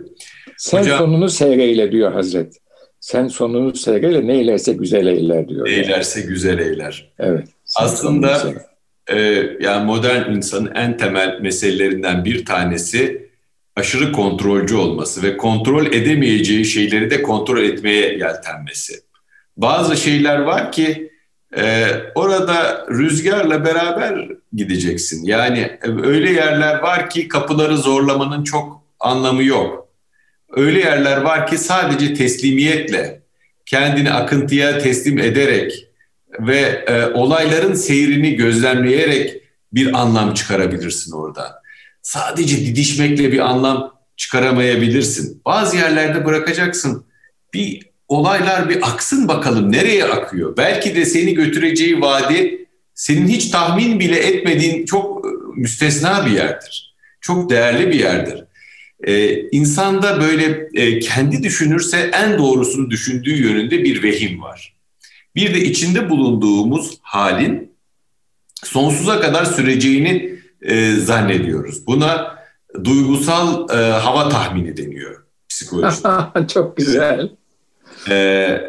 Sen 0.57 0.81
Hocam, 0.81 0.97
sonunu 0.97 1.29
seyreyle 1.29 1.91
diyor 1.91 2.11
Hazret. 2.11 2.57
Sen 2.99 3.27
sonunu 3.27 3.75
seyreyle 3.75 4.27
ne 4.27 4.37
eylerse 4.37 4.73
güzel 4.73 5.07
eyler 5.07 5.47
diyor. 5.47 5.65
Ne 5.67 5.71
eylerse 5.71 6.19
yani. 6.19 6.29
güzel 6.29 6.59
eyler. 6.59 7.11
Evet. 7.19 7.47
Aslında 7.75 8.53
e, 9.07 9.17
yani 9.59 9.85
modern 9.85 10.31
insanın 10.31 10.75
en 10.75 10.97
temel 10.97 11.39
meselelerinden 11.41 12.25
bir 12.25 12.45
tanesi 12.45 13.29
aşırı 13.75 14.11
kontrolcü 14.11 14.75
olması 14.75 15.23
ve 15.23 15.37
kontrol 15.37 15.85
edemeyeceği 15.85 16.65
şeyleri 16.65 17.11
de 17.11 17.21
kontrol 17.21 17.63
etmeye 17.63 18.17
yeltenmesi. 18.17 18.93
Bazı 19.57 19.97
şeyler 19.97 20.39
var 20.39 20.71
ki 20.71 21.08
e, 21.57 21.91
orada 22.15 22.85
rüzgarla 22.89 23.65
beraber 23.65 24.29
gideceksin. 24.53 25.25
Yani 25.25 25.79
öyle 26.03 26.31
yerler 26.31 26.79
var 26.79 27.09
ki 27.09 27.27
kapıları 27.27 27.77
zorlamanın 27.77 28.43
çok 28.43 28.83
anlamı 28.99 29.43
yok. 29.43 29.87
Öyle 30.51 30.79
yerler 30.79 31.17
var 31.17 31.47
ki 31.47 31.57
sadece 31.57 32.13
teslimiyetle, 32.13 33.21
kendini 33.65 34.11
akıntıya 34.11 34.79
teslim 34.79 35.19
ederek 35.19 35.87
ve 36.39 36.85
e, 36.87 37.05
olayların 37.05 37.73
seyrini 37.73 38.35
gözlemleyerek 38.35 39.41
bir 39.73 40.01
anlam 40.01 40.33
çıkarabilirsin 40.33 41.11
orada. 41.11 41.61
Sadece 42.01 42.57
didişmekle 42.57 43.31
bir 43.31 43.39
anlam 43.39 43.93
çıkaramayabilirsin. 44.17 45.41
Bazı 45.45 45.77
yerlerde 45.77 46.25
bırakacaksın. 46.25 47.05
Bir 47.53 47.88
olaylar 48.09 48.69
bir 48.69 48.89
aksın 48.89 49.27
bakalım 49.27 49.71
nereye 49.71 50.05
akıyor? 50.05 50.57
Belki 50.57 50.95
de 50.95 51.05
seni 51.05 51.33
götüreceği 51.33 52.01
vadi 52.01 52.65
senin 52.93 53.27
hiç 53.27 53.49
tahmin 53.49 53.99
bile 53.99 54.19
etmediğin 54.19 54.85
çok 54.85 55.25
e, 55.25 55.29
müstesna 55.55 56.25
bir 56.25 56.31
yerdir. 56.31 56.95
Çok 57.21 57.49
değerli 57.49 57.87
bir 57.87 57.99
yerdir. 57.99 58.43
Ee, 59.03 59.41
insanda 59.51 60.21
böyle 60.21 60.69
e, 60.73 60.99
kendi 60.99 61.43
düşünürse 61.43 62.11
en 62.13 62.37
doğrusunu 62.37 62.89
düşündüğü 62.89 63.43
yönünde 63.43 63.83
bir 63.83 64.03
vehim 64.03 64.41
var. 64.41 64.75
Bir 65.35 65.53
de 65.53 65.59
içinde 65.59 66.09
bulunduğumuz 66.09 66.97
halin 67.01 67.71
sonsuza 68.63 69.21
kadar 69.21 69.45
süreceğini 69.45 70.39
e, 70.61 70.91
zannediyoruz. 70.91 71.87
Buna 71.87 72.39
duygusal 72.83 73.69
e, 73.69 73.91
hava 73.91 74.29
tahmini 74.29 74.77
deniyor 74.77 75.23
psikolojide. 75.49 76.47
Çok 76.53 76.77
güzel. 76.77 77.29
E, 78.09 78.61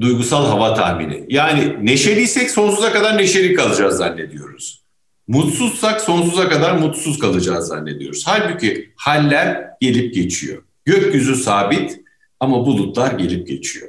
duygusal 0.00 0.46
hava 0.46 0.74
tahmini. 0.74 1.24
Yani 1.28 1.76
neşeliysek 1.82 2.50
sonsuza 2.50 2.92
kadar 2.92 3.18
neşeli 3.18 3.54
kalacağız 3.54 3.96
zannediyoruz. 3.96 4.82
Mutsuzsak 5.28 6.00
sonsuza 6.00 6.48
kadar 6.48 6.72
mutsuz 6.72 7.18
kalacağız 7.18 7.68
zannediyoruz. 7.68 8.22
Halbuki 8.26 8.92
haller 8.96 9.70
gelip 9.80 10.14
geçiyor. 10.14 10.62
Gökyüzü 10.84 11.34
sabit 11.34 12.00
ama 12.40 12.66
bulutlar 12.66 13.12
gelip 13.12 13.48
geçiyor. 13.48 13.88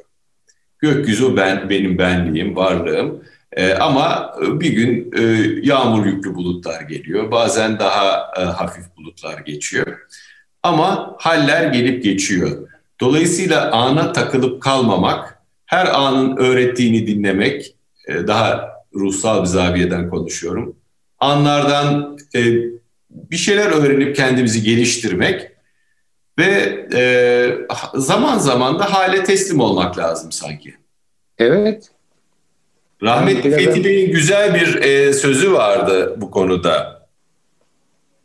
Gökyüzü 0.79 1.37
ben 1.37 1.69
benim 1.69 1.97
benliğim, 1.97 2.55
varlığım. 2.55 3.23
E, 3.51 3.73
ama 3.73 4.35
bir 4.41 4.69
gün 4.69 5.11
e, 5.17 5.21
yağmur 5.63 6.05
yüklü 6.05 6.35
bulutlar 6.35 6.81
geliyor. 6.81 7.31
Bazen 7.31 7.79
daha 7.79 8.31
e, 8.37 8.41
hafif 8.41 8.85
bulutlar 8.97 9.39
geçiyor. 9.39 9.99
Ama 10.63 11.15
haller 11.19 11.73
gelip 11.73 12.03
geçiyor. 12.03 12.67
Dolayısıyla 13.01 13.71
ana 13.71 14.13
takılıp 14.13 14.61
kalmamak, 14.61 15.41
her 15.65 15.85
anın 15.85 16.37
öğrettiğini 16.37 17.07
dinlemek, 17.07 17.75
e, 18.07 18.27
daha 18.27 18.73
ruhsal 18.95 19.41
bir 19.41 19.47
zaviyeden 19.47 20.09
konuşuyorum. 20.09 20.75
Anlardan 21.19 22.17
e, 22.35 22.41
bir 23.09 23.37
şeyler 23.37 23.69
öğrenip 23.69 24.15
kendimizi 24.15 24.63
geliştirmek 24.63 25.51
ve 26.39 26.85
e, 26.93 27.01
zaman 27.93 28.37
zaman 28.37 28.79
da 28.79 28.93
hale 28.93 29.23
teslim 29.23 29.59
olmak 29.59 29.97
lazım 29.97 30.31
sanki. 30.31 30.75
Evet. 31.37 31.89
Rahmetli 33.03 33.51
Fethi 33.51 33.83
Bey'in 33.83 34.11
güzel 34.11 34.55
bir 34.55 34.81
e, 34.81 35.13
sözü 35.13 35.53
vardı 35.53 36.15
bu 36.17 36.31
konuda. 36.31 37.07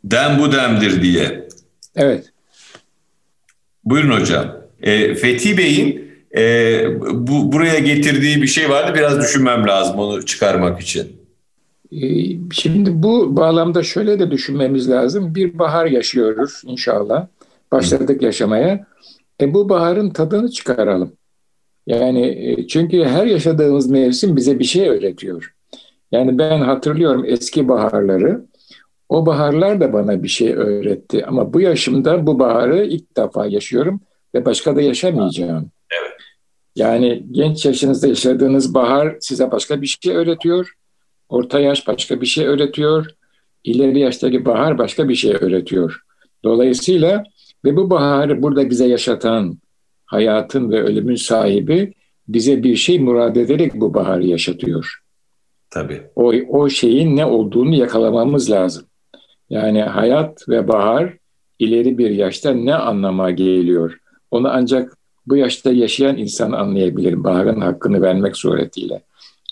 Dem 0.03 0.39
bu 0.39 0.51
demdir 0.51 1.01
diye. 1.01 1.47
Evet. 1.95 2.31
Buyurun 3.83 4.19
hocam. 4.19 4.58
E, 4.81 5.15
Fethi 5.15 5.57
Bey'in 5.57 6.09
e, 6.37 6.83
bu 7.11 7.51
buraya 7.51 7.79
getirdiği 7.79 8.41
bir 8.41 8.47
şey 8.47 8.69
vardı. 8.69 8.91
Biraz 8.95 9.19
düşünmem 9.19 9.67
lazım 9.67 9.99
onu 9.99 10.25
çıkarmak 10.25 10.81
için. 10.81 11.19
E, 11.91 11.99
şimdi 12.51 13.03
bu 13.03 13.37
bağlamda 13.37 13.83
şöyle 13.83 14.19
de 14.19 14.31
düşünmemiz 14.31 14.89
lazım. 14.89 15.35
Bir 15.35 15.59
bahar 15.59 15.85
yaşıyoruz 15.85 16.61
inşallah. 16.65 17.27
Başladık 17.71 18.21
yaşamaya. 18.21 18.87
E 19.41 19.53
bu 19.53 19.69
baharın 19.69 20.09
tadını 20.09 20.51
çıkaralım. 20.51 21.11
Yani 21.87 22.27
e, 22.27 22.67
çünkü 22.67 23.03
her 23.03 23.25
yaşadığımız 23.25 23.89
mevsim 23.89 24.35
bize 24.35 24.59
bir 24.59 24.63
şey 24.63 24.89
öğretiyor. 24.89 25.53
Yani 26.11 26.37
ben 26.37 26.59
hatırlıyorum 26.59 27.25
eski 27.27 27.67
baharları. 27.67 28.45
O 29.09 29.25
baharlar 29.25 29.81
da 29.81 29.93
bana 29.93 30.23
bir 30.23 30.27
şey 30.27 30.53
öğretti. 30.53 31.25
Ama 31.25 31.53
bu 31.53 31.61
yaşımda 31.61 32.27
bu 32.27 32.39
baharı 32.39 32.85
ilk 32.85 33.17
defa 33.17 33.45
yaşıyorum 33.45 34.01
ve 34.35 34.45
başka 34.45 34.75
da 34.75 34.81
yaşamayacağım. 34.81 35.71
Evet. 35.91 36.11
Yani 36.75 37.23
genç 37.31 37.65
yaşınızda 37.65 38.07
yaşadığınız 38.07 38.73
bahar 38.73 39.17
size 39.19 39.51
başka 39.51 39.81
bir 39.81 39.87
şey 39.87 40.15
öğretiyor. 40.15 40.73
Orta 41.29 41.59
yaş 41.59 41.87
başka 41.87 42.21
bir 42.21 42.25
şey 42.25 42.45
öğretiyor. 42.45 43.05
İleri 43.63 43.99
yaştaki 43.99 44.45
bahar 44.45 44.77
başka 44.77 45.09
bir 45.09 45.15
şey 45.15 45.35
öğretiyor. 45.41 46.01
Dolayısıyla 46.43 47.23
ve 47.65 47.75
bu 47.75 47.89
baharı 47.89 48.41
burada 48.41 48.69
bize 48.69 48.87
yaşatan 48.87 49.57
hayatın 50.05 50.71
ve 50.71 50.81
ölümün 50.83 51.15
sahibi 51.15 51.93
bize 52.27 52.63
bir 52.63 52.75
şey 52.75 52.99
murad 52.99 53.35
ederek 53.35 53.75
bu 53.75 53.93
baharı 53.93 54.25
yaşatıyor. 54.25 54.99
Tabii. 55.69 56.01
O, 56.15 56.33
o 56.49 56.69
şeyin 56.69 57.15
ne 57.15 57.25
olduğunu 57.25 57.75
yakalamamız 57.75 58.51
lazım. 58.51 58.85
Yani 59.49 59.81
hayat 59.81 60.49
ve 60.49 60.67
bahar 60.67 61.17
ileri 61.59 61.97
bir 61.97 62.09
yaşta 62.09 62.51
ne 62.51 62.75
anlama 62.75 63.31
geliyor? 63.31 63.97
Onu 64.31 64.47
ancak 64.51 64.97
bu 65.27 65.35
yaşta 65.35 65.71
yaşayan 65.71 66.17
insan 66.17 66.51
anlayabilir. 66.51 67.23
Baharın 67.23 67.61
hakkını 67.61 68.01
vermek 68.01 68.37
suretiyle. 68.37 69.01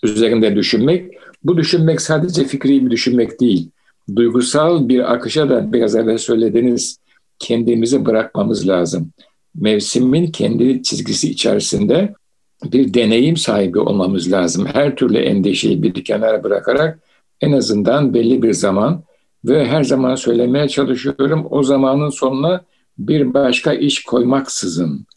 Üzerinde 0.03 0.55
düşünmek, 0.55 1.13
bu 1.43 1.57
düşünmek 1.57 2.01
sadece 2.01 2.43
fikri 2.43 2.85
bir 2.85 2.91
düşünmek 2.91 3.39
değil. 3.39 3.69
Duygusal 4.15 4.89
bir 4.89 5.13
akışa 5.13 5.49
da 5.49 5.73
biraz 5.73 5.95
evvel 5.95 6.17
söylediğiniz 6.17 6.97
kendimizi 7.39 8.05
bırakmamız 8.05 8.67
lazım. 8.67 9.11
Mevsimin 9.55 10.27
kendi 10.27 10.83
çizgisi 10.83 11.31
içerisinde 11.31 12.13
bir 12.63 12.93
deneyim 12.93 13.37
sahibi 13.37 13.79
olmamız 13.79 14.31
lazım. 14.31 14.65
Her 14.73 14.95
türlü 14.95 15.17
endişeyi 15.17 15.83
bir 15.83 16.03
kenara 16.03 16.43
bırakarak 16.43 16.99
en 17.41 17.51
azından 17.51 18.13
belli 18.13 18.41
bir 18.41 18.53
zaman 18.53 19.03
ve 19.45 19.65
her 19.67 19.83
zaman 19.83 20.15
söylemeye 20.15 20.67
çalışıyorum 20.67 21.47
o 21.49 21.63
zamanın 21.63 22.09
sonuna 22.09 22.61
bir 22.99 23.33
başka 23.33 23.73
iş 23.73 24.03
koymaksızın 24.03 25.07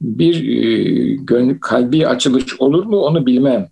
bir 0.00 0.48
e, 0.48 1.14
gönül, 1.14 1.60
kalbi 1.60 2.06
açılış 2.06 2.60
olur 2.60 2.84
mu 2.84 2.96
onu 2.96 3.26
bilmem. 3.26 3.68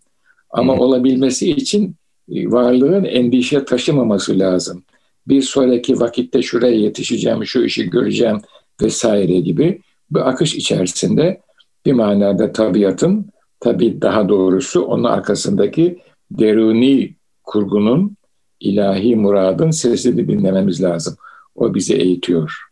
Ama 0.51 0.75
hmm. 0.75 0.81
olabilmesi 0.81 1.51
için 1.51 1.94
e, 2.33 2.51
varlığın 2.51 3.05
endişe 3.05 3.64
taşımaması 3.64 4.38
lazım. 4.38 4.83
Bir 5.29 5.42
sonraki 5.42 6.01
vakitte 6.01 6.42
şuraya 6.42 6.75
yetişeceğim, 6.75 7.47
şu 7.47 7.64
işi 7.64 7.90
göreceğim 7.90 8.40
vesaire 8.83 9.40
gibi 9.40 9.81
bu 10.11 10.21
akış 10.21 10.55
içerisinde 10.55 11.40
bir 11.87 11.92
manada 11.92 12.53
tabiatın, 12.53 13.31
tabi 13.61 14.03
daha 14.03 14.29
doğrusu 14.29 14.83
onun 14.83 15.05
arkasındaki 15.05 15.99
deruni 16.31 17.14
kurgunun, 17.44 18.16
ilahi 18.61 19.16
muradın 19.16 19.71
sesini 19.71 20.29
dinlememiz 20.29 20.83
lazım. 20.83 21.16
O 21.55 21.75
bizi 21.75 21.94
eğitiyor. 21.94 22.67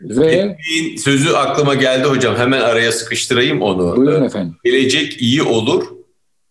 Ve 0.00 0.56
sözü 0.98 1.30
aklıma 1.30 1.74
geldi 1.74 2.08
hocam. 2.08 2.36
Hemen 2.36 2.60
araya 2.60 2.92
sıkıştırayım 2.92 3.62
onu. 3.62 3.96
Buyurun 3.96 4.24
efendim. 4.24 4.56
Gelecek 4.64 5.22
iyi 5.22 5.42
olur. 5.42 5.84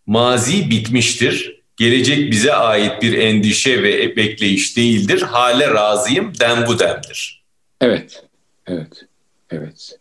Mazi 0.06 0.70
bitmiştir. 0.70 1.62
Gelecek 1.78 2.32
bize 2.32 2.54
ait 2.54 3.02
bir 3.02 3.18
endişe 3.18 3.84
ve 3.84 4.16
bekleyiş 4.16 4.78
değildir. 4.78 5.22
Hale 5.22 5.74
razıyım 5.74 6.34
dem 6.40 6.66
bu 6.68 6.80
demdir. 6.80 7.44
Evet. 7.82 8.24
Evet. 8.68 9.06
Evet. 9.52 10.00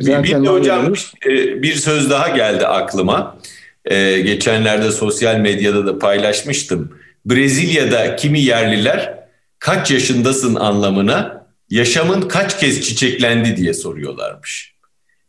Zaten 0.00 0.24
bir, 0.24 0.30
de 0.30 0.48
hocam 0.48 0.94
e, 1.26 1.62
bir 1.62 1.74
söz 1.74 2.10
daha 2.10 2.28
geldi 2.28 2.66
aklıma. 2.66 3.38
Ee, 3.84 4.20
geçenlerde 4.20 4.90
sosyal 4.90 5.36
medyada 5.36 5.86
da 5.86 5.98
paylaşmıştım. 5.98 6.98
Brezilya'da 7.26 8.16
kimi 8.16 8.40
yerliler 8.40 9.18
kaç 9.58 9.90
yaşındasın 9.90 10.54
anlamına 10.54 11.37
yaşamın 11.70 12.22
kaç 12.22 12.60
kez 12.60 12.80
çiçeklendi 12.80 13.56
diye 13.56 13.74
soruyorlarmış. 13.74 14.74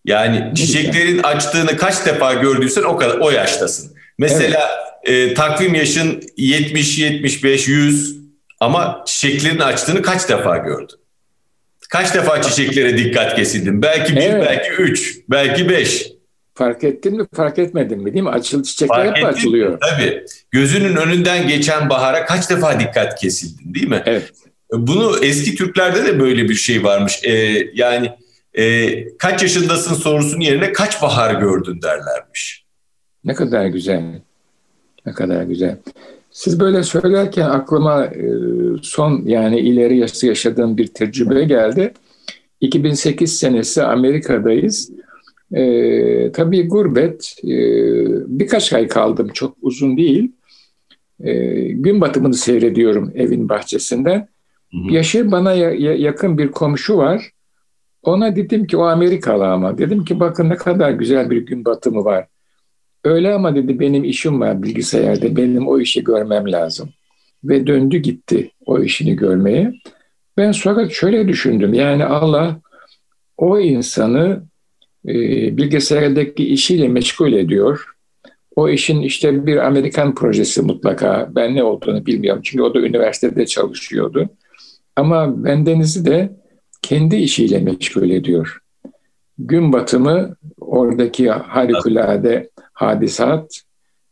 Yani 0.05 0.55
çiçeklerin 0.55 1.23
açtığını 1.23 1.77
kaç 1.77 2.05
defa 2.05 2.33
gördüysen 2.33 2.83
o 2.83 2.97
kadar 2.97 3.17
o 3.17 3.31
yaştasın. 3.31 3.91
Mesela 4.17 4.69
evet. 5.03 5.31
e, 5.31 5.33
takvim 5.33 5.75
yaşın 5.75 6.23
70, 6.37 6.99
75, 6.99 7.67
100 7.67 8.17
ama 8.59 9.03
çiçeklerin 9.05 9.59
açtığını 9.59 10.01
kaç 10.01 10.29
defa 10.29 10.57
gördün? 10.57 10.97
Kaç 11.89 12.15
defa 12.15 12.41
çiçeklere 12.41 12.97
dikkat 12.97 13.35
kesildin? 13.35 13.81
Belki 13.81 14.15
bir, 14.15 14.21
evet. 14.21 14.45
belki 14.47 14.81
üç, 14.81 15.17
belki 15.29 15.69
beş. 15.69 16.11
Fark 16.55 16.83
ettin 16.83 17.17
mi, 17.17 17.27
fark 17.35 17.59
etmedin 17.59 18.03
mi 18.03 18.13
değil 18.13 18.23
mi? 18.23 18.29
Açıl 18.29 18.63
çiçekler 18.63 19.05
fark 19.05 19.17
hep 19.17 19.25
açılıyor. 19.25 19.71
Mi? 19.71 19.77
Tabii. 19.81 20.25
Gözünün 20.51 20.95
önünden 20.95 21.47
geçen 21.47 21.89
bahara 21.89 22.25
kaç 22.25 22.49
defa 22.49 22.79
dikkat 22.79 23.19
kesildin 23.21 23.73
değil 23.73 23.87
mi? 23.87 24.03
Evet. 24.05 24.31
Bunu 24.71 25.15
eski 25.21 25.55
Türklerde 25.55 26.05
de 26.05 26.19
böyle 26.19 26.49
bir 26.49 26.55
şey 26.55 26.83
varmış. 26.83 27.19
Ee, 27.23 27.67
yani 27.73 28.11
e, 28.53 29.17
kaç 29.17 29.41
yaşındasın 29.41 29.95
sorusunun 29.95 30.41
yerine 30.41 30.71
kaç 30.71 31.01
bahar 31.01 31.41
gördün 31.41 31.81
derlermiş. 31.81 32.65
Ne 33.23 33.33
kadar 33.33 33.65
güzel. 33.65 34.21
Ne 35.05 35.13
kadar 35.13 35.43
güzel. 35.43 35.77
Siz 36.31 36.59
böyle 36.59 36.83
söylerken 36.83 37.49
aklıma 37.49 38.05
e, 38.05 38.27
son 38.81 39.23
yani 39.25 39.59
ileri 39.59 39.97
yaşta 39.97 40.27
yaşadığım 40.27 40.77
bir 40.77 40.87
tecrübe 40.87 41.43
geldi. 41.43 41.93
2008 42.61 43.39
senesi 43.39 43.83
Amerika'dayız. 43.83 44.91
Ee, 45.53 46.31
tabii 46.31 46.67
gurbet, 46.67 47.35
e, 47.43 47.49
birkaç 48.39 48.73
ay 48.73 48.87
kaldım, 48.87 49.29
çok 49.33 49.57
uzun 49.61 49.97
değil. 49.97 50.31
E, 51.19 51.33
gün 51.71 52.01
batımını 52.01 52.33
seyrediyorum 52.33 53.11
evin 53.15 53.49
bahçesinden. 53.49 54.27
Hı 54.71 54.77
hı. 54.77 54.93
Yaşı 54.93 55.31
bana 55.31 55.53
ya, 55.53 55.93
yakın 55.93 56.37
bir 56.37 56.51
komşu 56.51 56.97
var. 56.97 57.31
Ona 58.03 58.35
dedim 58.35 58.67
ki 58.67 58.77
o 58.77 58.83
Amerikalı 58.83 59.47
ama. 59.47 59.77
Dedim 59.77 60.05
ki 60.05 60.19
bakın 60.19 60.49
ne 60.49 60.55
kadar 60.55 60.91
güzel 60.91 61.29
bir 61.29 61.45
gün 61.45 61.65
batımı 61.65 62.05
var. 62.05 62.27
Öyle 63.03 63.33
ama 63.33 63.55
dedi 63.55 63.79
benim 63.79 64.03
işim 64.03 64.41
var 64.41 64.63
bilgisayarda. 64.63 65.35
Benim 65.35 65.67
o 65.67 65.79
işi 65.79 66.03
görmem 66.03 66.51
lazım. 66.51 66.89
Ve 67.43 67.67
döndü 67.67 67.97
gitti 67.97 68.51
o 68.65 68.79
işini 68.79 69.15
görmeye. 69.15 69.73
Ben 70.37 70.51
fakat 70.51 70.91
şöyle 70.91 71.27
düşündüm. 71.27 71.73
Yani 71.73 72.05
Allah 72.05 72.59
o 73.37 73.59
insanı 73.59 74.43
e, 75.07 75.13
bilgisayardaki 75.57 76.47
işiyle 76.47 76.87
meşgul 76.87 77.33
ediyor. 77.33 77.85
O 78.55 78.69
işin 78.69 79.01
işte 79.01 79.45
bir 79.45 79.57
Amerikan 79.57 80.15
projesi 80.15 80.61
mutlaka. 80.61 81.29
Ben 81.35 81.55
ne 81.55 81.63
olduğunu 81.63 82.05
bilmiyorum. 82.05 82.41
Çünkü 82.45 82.63
o 82.63 82.73
da 82.73 82.79
üniversitede 82.79 83.45
çalışıyordu. 83.45 84.29
Ama 84.99 85.43
bendenizi 85.43 86.05
de 86.05 86.31
kendi 86.81 87.15
işiyle 87.15 87.59
meşgul 87.59 88.09
ediyor. 88.09 88.59
Gün 89.37 89.73
batımı 89.73 90.35
oradaki 90.61 91.29
harikulade 91.29 92.49
hadisat, 92.73 93.61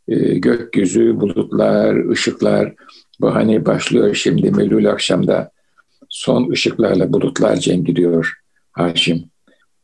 e, 0.08 0.38
gökyüzü, 0.38 1.20
bulutlar, 1.20 2.10
ışıklar. 2.10 2.74
Bu 3.20 3.34
hani 3.34 3.66
başlıyor 3.66 4.14
şimdi 4.14 4.50
Melül 4.50 4.90
akşamda 4.90 5.50
son 6.08 6.50
ışıklarla 6.50 7.12
bulutlar 7.12 7.56
cenk 7.56 7.86
gidiyor 7.86 8.32
Haşim. 8.72 9.24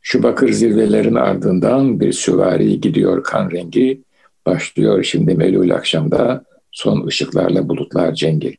Şu 0.00 0.22
bakır 0.22 0.52
zirvelerin 0.52 1.14
ardından 1.14 2.00
bir 2.00 2.12
süvari 2.12 2.80
gidiyor 2.80 3.24
kan 3.24 3.50
rengi. 3.50 4.02
Başlıyor 4.46 5.02
şimdi 5.02 5.34
melul 5.34 5.70
akşamda 5.70 6.44
son 6.72 7.06
ışıklarla 7.06 7.68
bulutlar 7.68 8.14
cengi. 8.14 8.56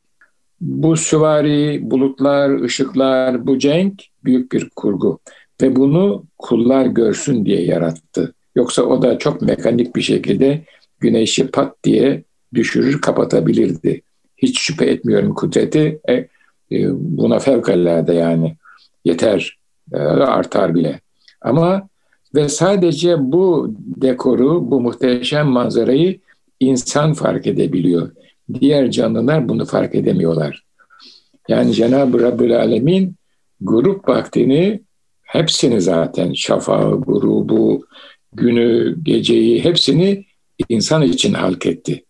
Bu 0.62 0.98
süvari, 0.98 1.80
bulutlar, 1.82 2.62
ışıklar, 2.62 3.48
bu 3.48 3.60
cenk 3.60 4.04
büyük 4.24 4.52
bir 4.52 4.70
kurgu. 4.76 5.20
Ve 5.62 5.76
bunu 5.76 6.26
kullar 6.38 6.86
görsün 6.86 7.46
diye 7.46 7.66
yarattı. 7.66 8.34
Yoksa 8.56 8.84
o 8.84 9.02
da 9.02 9.18
çok 9.18 9.42
mekanik 9.42 9.96
bir 9.96 10.02
şekilde 10.02 10.64
güneşi 11.00 11.48
pat 11.48 11.84
diye 11.84 12.24
düşürür, 12.54 13.02
kapatabilirdi. 13.02 14.02
Hiç 14.38 14.60
şüphe 14.60 14.86
etmiyorum 14.86 15.34
kudreti. 15.34 16.00
E, 16.10 16.14
e, 16.14 16.28
buna 16.92 17.40
fevkalade 17.40 18.14
yani 18.14 18.56
yeter, 19.06 19.58
e, 19.94 19.98
artar 19.98 20.76
bile. 20.76 21.00
Ama 21.42 21.90
ve 22.36 22.50
sadece 22.50 23.16
bu 23.20 23.76
dekoru, 23.78 24.72
bu 24.72 24.82
muhteşem 24.82 25.48
manzarayı 25.48 26.20
insan 26.60 27.14
fark 27.14 27.48
edebiliyor. 27.48 28.12
Diğer 28.54 28.92
canlılar 28.92 29.50
bunu 29.50 29.66
fark 29.66 29.96
edemiyorlar. 29.96 30.64
Yani 31.48 31.74
Cenab-ı 31.74 32.22
Rabbül 32.22 32.58
Alemin 32.58 33.16
grup 33.62 34.10
vaktini 34.10 34.82
hepsini 35.22 35.82
zaten 35.82 36.34
şafağı, 36.34 37.02
grubu, 37.02 37.86
günü, 38.34 38.98
geceyi 39.04 39.64
hepsini 39.64 40.26
insan 40.70 41.02
için 41.02 41.34
halk 41.34 41.66
etti. 41.66 42.06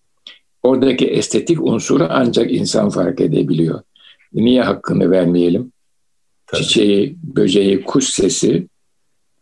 Oradaki 0.63 1.05
estetik 1.05 1.61
unsuru 1.61 2.07
ancak 2.09 2.51
insan 2.51 2.89
fark 2.89 3.21
edebiliyor. 3.21 3.81
Niye 4.33 4.61
hakkını 4.61 5.11
vermeyelim? 5.11 5.71
Tabii. 6.47 6.61
Çiçeği, 6.61 7.17
böceği, 7.23 7.81
kuş 7.81 8.05
sesi, 8.05 8.67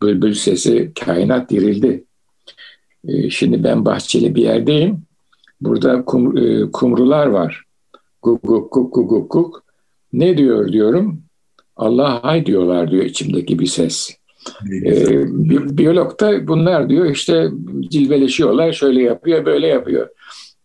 bülbül 0.02 0.34
sesi, 0.34 0.92
kainat 1.00 1.50
dirildi. 1.50 2.04
Ee, 3.08 3.30
şimdi 3.30 3.64
ben 3.64 3.86
bahçeli 3.86 4.36
bir 4.36 4.42
yerdeyim. 4.42 5.04
Burada 5.64 6.06
kum, 6.06 6.38
e, 6.38 6.72
kumrular 6.72 7.28
var. 7.28 7.64
Guk 8.22 8.44
guk 8.44 8.74
guk 8.74 8.94
guk 8.94 9.10
guk 9.10 9.32
guk. 9.32 9.64
Ne 10.14 10.38
diyor 10.38 10.72
diyorum. 10.72 11.22
Allah 11.76 12.24
hay 12.24 12.46
diyorlar 12.46 12.92
diyor 12.92 13.06
içimdeki 13.06 13.60
bir 13.60 13.66
ses. 13.66 14.18
Ee, 14.86 15.26
bi 15.28 15.78
biyolog 15.78 16.20
da 16.20 16.48
bunlar 16.48 16.90
diyor 16.90 17.06
işte 17.06 17.50
cilveleşiyorlar 17.90 18.74
şöyle 18.74 19.02
yapıyor 19.02 19.46
böyle 19.46 19.68
yapıyor. 19.68 20.10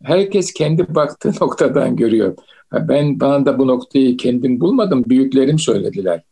Herkes 0.03 0.53
kendi 0.53 0.95
baktığı 0.95 1.33
noktadan 1.41 1.97
görüyor. 1.97 2.37
Ben 2.73 3.21
bana 3.21 3.47
da 3.47 3.59
bu 3.59 3.67
noktayı 3.67 4.17
kendim 4.17 4.61
bulmadım. 4.61 5.05
Büyüklerim 5.07 5.59
söylediler. 5.59 6.23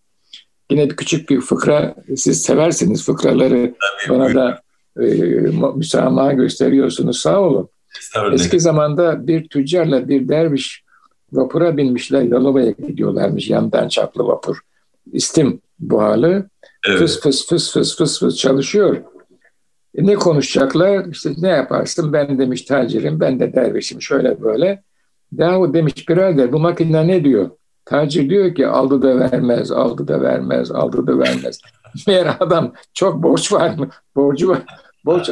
Yine 0.70 0.90
bir 0.90 0.96
küçük 0.96 1.30
bir 1.30 1.40
fıkra 1.40 1.94
siz 2.16 2.42
seversiniz 2.42 3.04
fıkraları 3.04 3.74
Tabii, 4.08 4.18
bana 4.18 4.24
buyurun. 4.24 4.40
da 4.40 4.60
e, 5.00 5.76
müsamaha 5.76 6.32
gösteriyorsunuz 6.32 7.18
sağ 7.18 7.40
olun. 7.40 7.68
Eski 8.32 8.60
zamanda 8.60 9.26
bir 9.26 9.48
tüccarla 9.48 10.08
bir 10.08 10.28
derviş 10.28 10.84
vapura 11.32 11.76
binmişler 11.76 12.22
Yalova'ya 12.22 12.70
gidiyorlarmış 12.70 13.50
yandan 13.50 13.88
çaplı 13.88 14.26
vapur. 14.26 14.60
İstim 15.12 15.60
buharlı 15.78 16.48
evet. 16.88 16.98
fıs 16.98 17.20
fıs 17.20 17.48
fıs 17.48 17.72
fıs 17.72 17.96
fıs 17.96 18.20
fıs 18.20 18.36
çalışıyor. 18.36 18.96
E 19.94 20.06
ne 20.06 20.14
konuşacaklar? 20.14 21.06
İşte 21.06 21.30
ne 21.38 21.48
yaparsın? 21.48 22.12
Ben 22.12 22.38
demiş 22.38 22.62
tacirim, 22.62 23.20
ben 23.20 23.40
de 23.40 23.52
dervişim 23.52 24.02
şöyle 24.02 24.42
böyle. 24.42 24.82
Yahu 25.38 25.74
demiş 25.74 26.08
birader 26.08 26.52
bu 26.52 26.58
makine 26.58 27.08
ne 27.08 27.24
diyor? 27.24 27.50
Tacir 27.84 28.30
diyor 28.30 28.54
ki 28.54 28.66
aldı 28.66 29.02
da 29.02 29.18
vermez, 29.18 29.72
aldı 29.72 30.08
da 30.08 30.20
vermez, 30.20 30.70
aldı 30.70 31.06
da 31.06 31.18
vermez. 31.18 31.60
Meğer 32.06 32.36
adam 32.40 32.72
çok 32.94 33.22
borç 33.22 33.52
var 33.52 33.78
mı? 33.78 33.88
Borcu 34.16 34.48
var. 34.48 34.62
Borç 35.04 35.30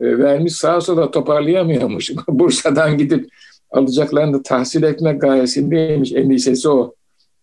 vermiş 0.00 0.52
sağa 0.52 0.80
sola 0.80 1.10
toparlayamıyormuş. 1.10 2.10
Bursa'dan 2.28 2.98
gidip 2.98 3.28
alacaklarını 3.70 4.42
tahsil 4.42 4.82
etmek 4.82 5.20
gayesindeymiş. 5.20 6.12
Endişesi 6.12 6.68
o. 6.68 6.94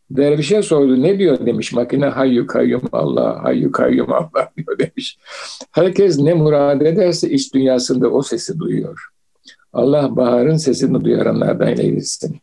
Dervişe 0.09 0.61
sordu 0.61 1.01
ne 1.03 1.19
diyor 1.19 1.45
demiş 1.45 1.73
makine 1.73 2.05
hayyu 2.05 2.47
kayyum 2.47 2.81
Allah, 2.91 3.43
hayyu 3.43 3.71
kayyum 3.71 4.13
Allah 4.13 4.51
diyor 4.57 4.79
demiş. 4.79 5.17
Herkes 5.71 6.19
ne 6.19 6.33
murad 6.33 6.81
ederse 6.81 7.29
iç 7.29 7.53
dünyasında 7.53 8.09
o 8.09 8.21
sesi 8.21 8.59
duyuyor. 8.59 9.07
Allah 9.73 10.15
baharın 10.15 10.57
sesini 10.57 11.03
duyaranlardan 11.05 11.77
eylesin. 11.77 12.39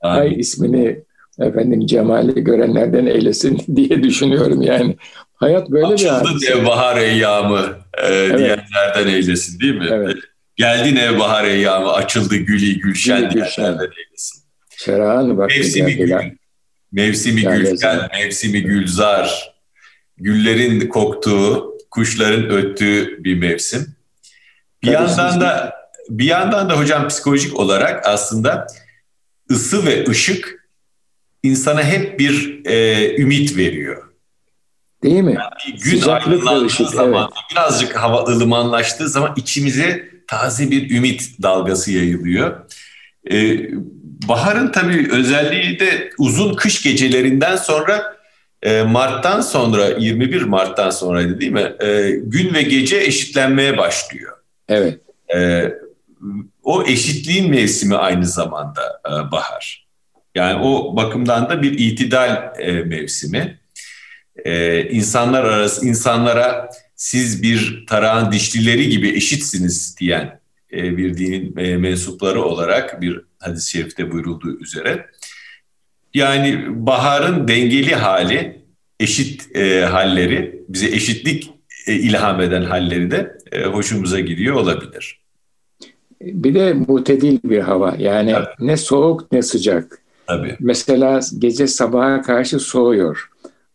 Amin. 0.00 0.20
Ay 0.20 0.40
ismini 0.40 1.00
efendim 1.38 1.86
cemali 1.86 2.44
görenlerden 2.44 3.06
eylesin 3.06 3.60
diye 3.76 4.02
düşünüyorum 4.02 4.62
yani. 4.62 4.96
Hayat 5.34 5.70
böyle 5.70 5.86
Açıldı 5.86 6.10
bir 6.22 6.28
hadise. 6.28 6.54
diye 6.54 6.66
bahar 6.66 6.96
eyyamı 6.96 7.60
e, 7.98 8.06
evet. 8.06 8.38
diyenlerden 8.38 9.06
eylesin 9.06 9.60
değil 9.60 9.74
mi? 9.74 9.88
Evet. 9.90 10.16
Geldi 10.56 10.94
ne 10.94 11.18
bahar 11.18 11.44
eyyamı 11.44 11.92
açıldı 11.92 12.36
gülü 12.36 12.72
gülşen 12.72 13.20
Gülü, 13.20 13.30
diyenlerden 13.30 13.90
eylesin. 13.98 14.42
Şerhan 14.76 15.38
vakti 15.38 15.58
Mevsimi 15.58 15.96
gül, 15.96 16.12
mevsimi 16.92 17.42
gülşen, 17.42 18.08
mevsimi 18.12 18.62
gülzar, 18.62 19.52
güllerin 20.16 20.88
koktuğu, 20.88 21.78
kuşların 21.90 22.50
öttüğü 22.50 23.24
bir 23.24 23.38
mevsim. 23.38 23.86
Bir 24.82 24.90
yandan 24.90 25.40
da 25.40 25.80
bir 26.08 26.24
yandan 26.24 26.70
da 26.70 26.78
hocam 26.78 27.08
psikolojik 27.08 27.58
olarak 27.58 28.06
aslında 28.06 28.66
ısı 29.50 29.86
ve 29.86 30.08
ışık 30.08 30.68
insana 31.42 31.84
hep 31.84 32.18
bir 32.18 32.60
e, 32.64 33.16
ümit 33.16 33.56
veriyor. 33.56 34.09
Değil 35.02 35.22
mi? 35.22 35.36
Yani 35.38 35.78
gün 35.78 35.98
Sıcaklık 35.98 36.66
ışık, 36.66 36.88
zaman, 36.88 37.22
evet. 37.22 37.44
birazcık 37.52 37.96
hava 37.96 38.24
ılımanlaştığı 38.24 39.08
zaman 39.08 39.34
içimize 39.36 40.10
taze 40.26 40.70
bir 40.70 40.96
ümit 40.96 41.42
dalgası 41.42 41.92
yayılıyor. 41.92 42.60
Ee, 43.30 43.70
baharın 44.28 44.72
tabii 44.72 45.08
özelliği 45.12 45.80
de 45.80 46.10
uzun 46.18 46.54
kış 46.54 46.82
gecelerinden 46.82 47.56
sonra 47.56 48.16
e, 48.62 48.82
Mart'tan 48.82 49.40
sonra 49.40 49.88
21 49.88 50.42
Mart'tan 50.42 50.90
sonraydı 50.90 51.40
değil 51.40 51.52
mi? 51.52 51.72
E, 51.80 52.10
gün 52.10 52.54
ve 52.54 52.62
gece 52.62 52.96
eşitlenmeye 52.96 53.78
başlıyor. 53.78 54.36
Evet. 54.68 55.00
E, 55.34 55.72
o 56.62 56.82
eşitliğin 56.82 57.50
mevsimi 57.50 57.96
aynı 57.96 58.26
zamanda 58.26 59.00
e, 59.06 59.32
bahar. 59.32 59.86
Yani 60.34 60.62
o 60.62 60.96
bakımdan 60.96 61.48
da 61.48 61.62
bir 61.62 61.78
itidal 61.78 62.52
e, 62.58 62.72
mevsimi. 62.72 63.59
E, 64.44 64.82
insanlar 64.90 65.44
arası 65.44 65.86
insanlara 65.86 66.70
siz 66.96 67.42
bir 67.42 67.84
tarağın 67.86 68.32
dişlileri 68.32 68.88
gibi 68.88 69.08
eşitsiniz 69.08 69.96
diyen 70.00 70.40
e, 70.72 70.96
bir 70.96 71.16
dinin 71.16 71.56
e, 71.56 71.76
mensupları 71.76 72.42
olarak 72.42 73.00
bir 73.00 73.20
hadis-i 73.38 73.70
şerifte 73.70 74.12
buyurulduğu 74.12 74.58
üzere. 74.58 75.06
Yani 76.14 76.64
baharın 76.86 77.48
dengeli 77.48 77.94
hali, 77.94 78.64
eşit 79.00 79.56
e, 79.56 79.80
halleri, 79.84 80.62
bize 80.68 80.86
eşitlik 80.86 81.50
e, 81.86 81.94
ilham 81.94 82.40
eden 82.40 82.62
halleri 82.62 83.10
de 83.10 83.38
e, 83.52 83.64
hoşumuza 83.64 84.20
gidiyor 84.20 84.56
olabilir. 84.56 85.20
Bir 86.20 86.54
de 86.54 86.72
mutedil 86.72 87.38
bir 87.44 87.58
hava. 87.58 87.94
Yani 87.98 88.32
Tabii. 88.32 88.66
ne 88.66 88.76
soğuk 88.76 89.32
ne 89.32 89.42
sıcak. 89.42 90.02
Tabii. 90.26 90.56
Mesela 90.60 91.20
gece 91.38 91.66
sabaha 91.66 92.22
karşı 92.22 92.58
soğuyor. 92.58 93.29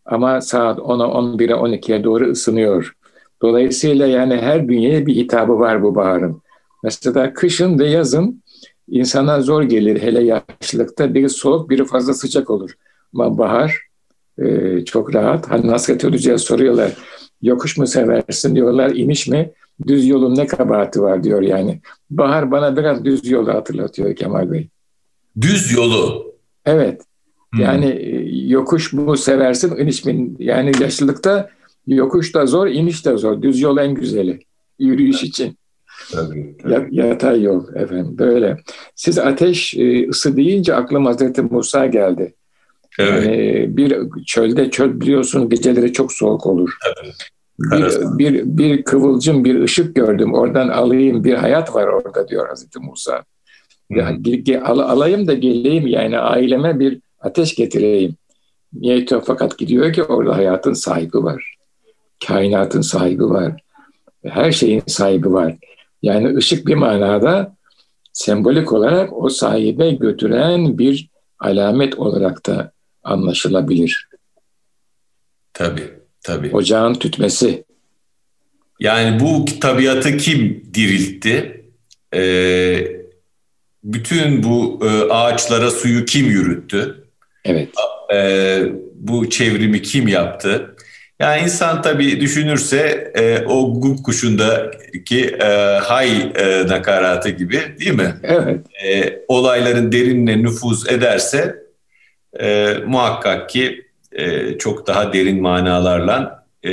Ama 0.05 0.41
saat 0.41 0.79
10'a, 0.79 1.05
11'e, 1.05 1.53
12'ye 1.53 2.03
doğru 2.03 2.31
ısınıyor. 2.31 2.93
Dolayısıyla 3.41 4.07
yani 4.07 4.35
her 4.35 4.67
bünyeye 4.67 5.05
bir 5.05 5.15
hitabı 5.15 5.59
var 5.59 5.83
bu 5.83 5.95
baharın. 5.95 6.41
Mesela 6.83 7.33
kışın 7.33 7.79
ve 7.79 7.89
yazın 7.89 8.43
insana 8.87 9.41
zor 9.41 9.63
gelir. 9.63 10.01
Hele 10.01 10.23
yaşlılıkta 10.23 11.13
biri 11.13 11.29
soğuk 11.29 11.69
biri 11.69 11.85
fazla 11.85 12.13
sıcak 12.13 12.49
olur. 12.49 12.71
Ama 13.13 13.37
bahar 13.37 13.81
e, 14.37 14.85
çok 14.85 15.15
rahat. 15.15 15.51
Hani 15.51 15.67
Nasret 15.67 16.03
Hoca'ya 16.03 16.37
soruyorlar. 16.37 16.91
Yokuş 17.41 17.77
mu 17.77 17.87
seversin 17.87 18.55
diyorlar, 18.55 18.89
iniş 18.89 19.27
mi? 19.27 19.51
Düz 19.87 20.07
yolun 20.07 20.35
ne 20.35 20.47
kabahati 20.47 21.01
var 21.01 21.23
diyor 21.23 21.41
yani. 21.41 21.81
Bahar 22.09 22.51
bana 22.51 22.77
biraz 22.77 23.05
düz 23.05 23.29
yolu 23.29 23.53
hatırlatıyor 23.53 24.15
Kemal 24.15 24.51
Bey. 24.51 24.67
Düz 25.41 25.73
yolu? 25.73 26.33
Evet. 26.65 27.01
Hmm. 27.53 27.61
Yani 27.61 27.87
yokuş 28.25 28.93
mu 28.93 29.17
seversin, 29.17 29.77
iniş 29.77 30.05
mi? 30.05 30.29
Yani 30.39 30.71
yaşlılıkta 30.81 31.49
yokuş 31.87 32.35
da 32.35 32.45
zor, 32.45 32.67
iniş 32.67 33.05
de 33.05 33.17
zor. 33.17 33.41
Düz 33.41 33.61
yol 33.61 33.77
en 33.77 33.93
güzeli 33.93 34.39
yürüyüş 34.79 35.23
için. 35.23 35.57
Tabii, 36.11 36.57
tabii. 36.63 36.95
Yatay 36.95 37.43
yol 37.43 37.75
efendim 37.75 38.17
böyle. 38.17 38.57
Siz 38.95 39.19
ateş 39.19 39.75
e, 39.77 40.09
ısı 40.09 40.37
deyince 40.37 40.75
aklıma 40.75 41.09
Hazreti 41.09 41.41
Musa 41.41 41.85
geldi. 41.85 42.33
Evet. 42.99 43.25
Yani 43.25 43.77
bir 43.77 43.97
çölde 44.25 44.69
çöl 44.69 45.01
biliyorsun 45.01 45.49
geceleri 45.49 45.93
çok 45.93 46.13
soğuk 46.13 46.45
olur. 46.45 46.77
Tabii. 46.83 47.11
Bir, 47.59 48.17
bir, 48.17 48.43
bir 48.45 48.83
kıvılcım, 48.83 49.45
bir 49.45 49.61
ışık 49.61 49.95
gördüm. 49.95 50.33
Oradan 50.33 50.67
alayım 50.67 51.23
bir 51.23 51.33
hayat 51.33 51.75
var 51.75 51.87
orada 51.87 52.27
diyor 52.27 52.47
Hazreti 52.47 52.79
Musa. 52.79 53.23
Ya, 53.89 54.17
al, 54.63 54.79
alayım 54.79 55.27
da 55.27 55.33
geleyim 55.33 55.87
yani 55.87 56.19
aileme 56.19 56.79
bir 56.79 56.99
ateş 57.25 57.55
getireyim. 57.55 58.15
Niyeti 58.73 59.19
fakat 59.25 59.57
gidiyor 59.57 59.93
ki 59.93 60.03
orada 60.03 60.35
hayatın 60.35 60.73
sahibi 60.73 61.17
var. 61.17 61.55
Kainatın 62.27 62.81
sahibi 62.81 63.23
var. 63.23 63.61
Her 64.25 64.51
şeyin 64.51 64.83
sahibi 64.87 65.33
var. 65.33 65.55
Yani 66.01 66.35
ışık 66.35 66.67
bir 66.67 66.75
manada 66.75 67.55
sembolik 68.13 68.73
olarak 68.73 69.13
o 69.13 69.29
sahibe 69.29 69.91
götüren 69.91 70.77
bir 70.77 71.09
alamet 71.39 71.99
olarak 71.99 72.45
da 72.45 72.71
anlaşılabilir. 73.03 74.09
Tabii, 75.53 75.93
tabii. 76.21 76.51
Ocağın 76.53 76.93
tütmesi. 76.93 77.63
Yani 78.79 79.19
bu 79.19 79.45
tabiatı 79.59 80.17
kim 80.17 80.69
diriltti? 80.73 81.65
Ee, 82.13 82.87
bütün 83.83 84.43
bu 84.43 84.79
e, 84.85 84.87
ağaçlara 85.13 85.71
suyu 85.71 86.05
kim 86.05 86.25
yürüttü? 86.25 87.04
Evet. 87.45 87.69
Ee, 88.13 88.61
bu 88.95 89.29
çevrimi 89.29 89.81
kim 89.81 90.07
yaptı? 90.07 90.75
Yani 91.19 91.41
insan 91.41 91.81
tabii 91.81 92.21
düşünürse 92.21 93.11
e, 93.15 93.45
o 93.45 93.81
guk 93.81 94.05
kuşundaki 94.05 95.25
e, 95.41 95.45
hay 95.83 96.31
e, 96.35 96.67
nakaratı 96.67 97.29
gibi 97.29 97.59
değil 97.79 97.93
mi? 97.93 98.15
Evet. 98.23 98.59
E, 98.85 99.19
olayların 99.27 99.91
derinine 99.91 100.43
nüfuz 100.43 100.89
ederse 100.89 101.55
e, 102.39 102.73
muhakkak 102.85 103.49
ki 103.49 103.85
e, 104.11 104.57
çok 104.57 104.87
daha 104.87 105.13
derin 105.13 105.41
manalarla 105.41 106.45
e, 106.63 106.71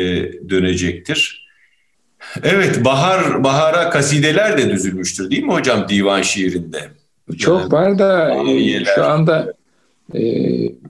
dönecektir. 0.50 1.48
Evet, 2.42 2.84
bahar 2.84 3.44
bahara 3.44 3.90
kasideler 3.90 4.58
de 4.58 4.70
düzülmüştür 4.70 5.30
değil 5.30 5.42
mi 5.42 5.52
hocam 5.52 5.88
divan 5.88 6.22
şiirinde? 6.22 6.78
Çok 7.38 7.60
yani, 7.60 7.72
var 7.72 7.98
da 7.98 8.34
e, 8.50 8.84
şu 8.84 9.04
anda 9.04 9.40
e, 9.40 9.61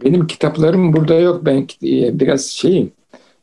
benim 0.05 0.27
kitaplarım 0.27 0.93
burada 0.93 1.15
yok. 1.15 1.47
Ben 1.47 1.67
e, 1.85 2.21
biraz 2.21 2.47
şeyim 2.47 2.93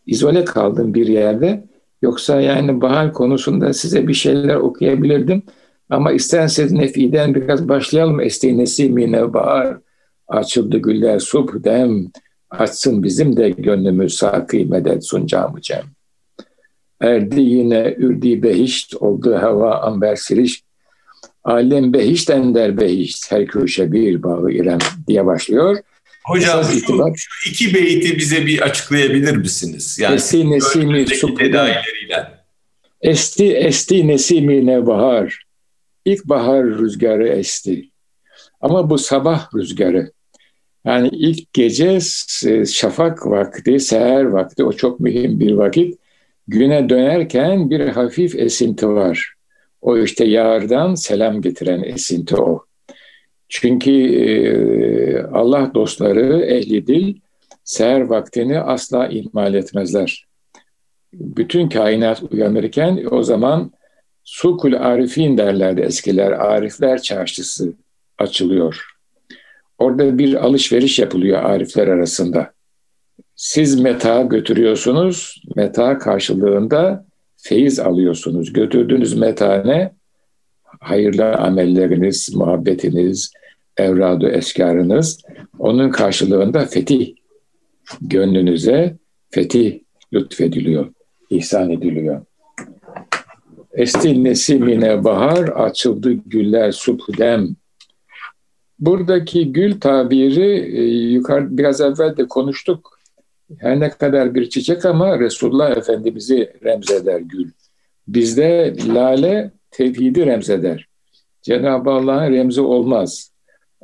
izole 0.08 0.46
kaldım 0.46 0.94
bir 0.94 1.08
yerde. 1.08 1.64
Yoksa 2.02 2.42
yani 2.42 2.82
bahar 2.82 3.14
konusunda 3.14 3.74
size 3.74 4.08
bir 4.08 4.14
şeyler 4.14 4.56
okuyabilirdim. 4.56 5.44
Ama 5.90 6.12
isterseniz 6.12 6.72
nefiden 6.72 7.36
biraz 7.36 7.70
başlayalım. 7.70 8.20
Esti 8.20 8.58
nesimine 8.58 9.34
bahar, 9.34 9.78
açıldı 10.28 10.78
güller 10.78 11.20
subh 11.20 11.64
dem, 11.64 12.12
açsın 12.50 13.04
bizim 13.04 13.38
de 13.38 13.50
gönlümüz 13.50 14.14
sakı 14.14 14.58
medet 14.58 15.06
suncamı. 15.06 15.60
Erdi 17.02 17.42
yine 17.42 17.96
ürdi 17.98 18.44
behişt, 18.44 18.96
oldu 18.96 19.36
hava 19.36 19.76
amber 19.76 20.16
siriş, 20.16 20.64
alem 21.50 21.94
behişt 21.94 22.30
ender 22.30 22.78
behişt, 22.78 23.32
her 23.32 23.48
köşe 23.48 23.92
bir 23.92 24.24
bağı 24.24 24.52
İrem 24.52 24.78
diye 25.08 25.26
başlıyor. 25.26 25.78
Hocam 26.26 26.64
şu, 26.64 26.78
itibar, 26.78 27.14
şu 27.16 27.50
iki 27.50 27.74
beyti 27.74 28.18
bize 28.18 28.46
bir 28.46 28.62
açıklayabilir 28.62 29.38
misiniz? 29.38 30.00
Yani 30.00 30.16
esti 30.16 30.52
nesimi 30.52 31.08
subhudan. 31.08 31.70
Esti 33.02 33.54
esti 33.54 34.08
nesimi 34.08 34.66
ne 34.66 34.86
bahar. 34.86 35.44
İlk 36.06 36.26
bahar 36.26 36.66
rüzgarı 36.66 37.28
esti. 37.28 37.90
Ama 38.62 38.90
bu 38.90 38.98
sabah 38.98 39.56
rüzgarı. 39.56 40.12
Yani 40.86 41.10
ilk 41.12 41.54
gece 41.54 42.00
şafak 42.66 43.28
vakti, 43.28 43.80
seher 43.80 44.24
vakti 44.24 44.64
o 44.64 44.74
çok 44.74 45.00
mühim 45.00 45.40
bir 45.40 45.52
vakit. 45.52 46.00
Güne 46.48 46.90
dönerken 46.90 47.70
bir 47.70 47.80
hafif 47.80 48.36
esinti 48.36 48.88
var. 48.88 49.34
O 49.82 49.98
işte 49.98 50.26
yağardan 50.26 50.96
selam 50.96 51.42
getiren 51.42 51.84
esinti 51.84 52.36
o. 52.36 52.66
Çünkü 53.50 53.92
e, 53.92 55.22
Allah 55.24 55.72
dostları 55.74 56.42
ehli 56.42 56.88
dil 56.88 57.16
seher 57.64 58.02
vaktini 58.02 58.60
asla 58.60 59.08
ihmal 59.08 59.54
etmezler. 59.54 60.26
Bütün 61.14 61.70
kainat 61.70 62.24
uyanırken 62.32 63.06
o 63.12 63.24
zaman 63.24 63.72
Sukul 64.24 64.74
Arifin 64.74 65.38
derlerdi 65.38 65.82
eskiler. 65.82 66.32
Arifler 66.32 67.02
çarşısı 67.02 67.74
açılıyor. 68.18 68.86
Orada 69.78 70.18
bir 70.18 70.46
alışveriş 70.46 71.00
yapılıyor 71.00 71.44
arifler 71.44 71.88
arasında. 71.88 72.54
Siz 73.36 73.80
meta 73.80 74.22
götürüyorsunuz, 74.22 75.44
meta 75.56 75.98
karşılığında 75.98 77.06
feyiz 77.42 77.80
alıyorsunuz. 77.80 78.54
Götürdüğünüz 78.54 79.18
meta 79.18 79.64
ne? 79.64 79.92
Hayırlı 80.64 81.34
amelleriniz, 81.34 82.36
muhabbetiniz, 82.36 83.32
evradu 83.78 84.28
eskarınız. 84.28 85.22
Onun 85.60 85.90
karşılığında 85.90 86.66
fetih 86.66 87.14
gönlünüze 88.02 88.96
fetih 89.30 89.80
lütfediliyor, 90.14 90.94
ihsan 91.30 91.70
ediliyor. 91.70 92.22
Esti 93.74 94.24
nesimine 94.24 95.04
bahar, 95.04 95.48
açıldı 95.48 96.12
güller 96.12 96.72
subhdem. 96.72 97.56
Buradaki 98.80 99.54
gül 99.54 99.80
tabiri 99.80 100.78
e, 100.78 100.82
yukarı 100.88 101.58
biraz 101.58 101.82
evvel 101.82 102.18
de 102.18 102.28
konuştuk. 102.28 102.99
Her 103.58 103.80
ne 103.80 103.90
kadar 103.90 104.36
bir 104.36 104.50
çiçek 104.50 104.86
ama 104.86 105.20
Resulullah 105.20 105.78
Efendimiz'i 105.78 106.54
remzeder 106.64 107.20
gül. 107.20 107.50
Bizde 108.08 108.76
lale 108.88 109.52
tevhidi 109.72 110.26
remzeder. 110.26 110.88
Cenab-ı 111.42 111.90
Allah'ın 111.90 112.32
remzi 112.32 112.62
olmaz. 112.62 113.32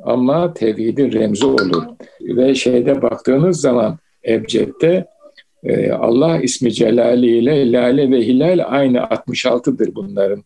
Ama 0.02 0.54
tevhidin 0.54 1.12
remzi 1.12 1.46
olur. 1.46 1.84
Ve 2.20 2.54
şeyde 2.54 3.02
baktığınız 3.02 3.60
zaman 3.60 3.98
Ebced'de 4.28 5.06
e, 5.64 5.90
Allah 5.92 6.40
ismi 6.40 6.72
celali 6.72 7.38
ile 7.38 7.72
lale 7.72 8.10
ve 8.10 8.26
hilal 8.26 8.64
aynı 8.66 8.98
66'dır 8.98 9.94
bunların 9.94 10.44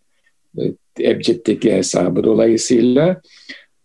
e, 0.59 0.62
Ebced'deki 1.00 1.72
hesabı. 1.72 2.24
Dolayısıyla 2.24 3.20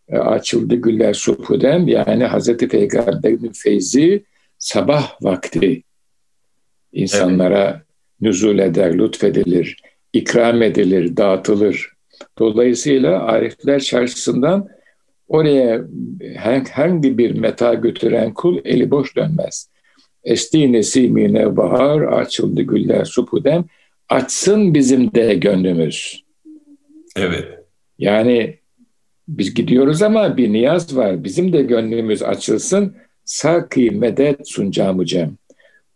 e, 0.10 0.18
açıldı 0.18 0.76
güller 0.76 1.14
subhuden 1.14 1.88
yani 1.88 2.24
Hazreti 2.24 2.68
Peygamber'in 2.68 3.52
feyzi 3.54 4.24
sabah 4.66 5.16
vakti 5.22 5.84
insanlara 6.94 7.70
evet. 7.70 7.82
nüzul 8.22 8.60
eder, 8.60 8.98
lütfedilir, 8.98 9.78
ikram 10.14 10.62
edilir, 10.62 11.18
dağıtılır. 11.18 11.94
Dolayısıyla 12.40 13.24
Arifler 13.24 13.80
Çarşısı'ndan 13.80 14.68
oraya 15.28 15.82
herhangi 16.36 17.18
bir 17.18 17.40
meta 17.40 17.74
götüren 17.74 18.34
kul 18.34 18.60
eli 18.66 18.92
boş 18.92 19.16
dönmez. 19.16 19.70
Esti 20.24 20.72
nesimine 20.72 21.58
bahar, 21.58 22.02
açıldı 22.02 22.62
güller 22.62 23.06
supudem, 23.06 23.66
açsın 24.10 24.74
bizim 24.74 25.16
de 25.16 25.36
gönlümüz. 25.36 26.24
Evet. 27.18 27.46
Yani 28.00 28.60
biz 29.28 29.54
gidiyoruz 29.54 30.02
ama 30.02 30.38
bir 30.38 30.54
niyaz 30.54 30.98
var. 30.98 31.24
Bizim 31.24 31.54
de 31.54 31.62
gönlümüz 31.62 32.24
açılsın. 32.24 32.96
Saki 33.26 33.92
medet 33.92 34.48
suncamı 34.50 35.06
cem. 35.06 35.38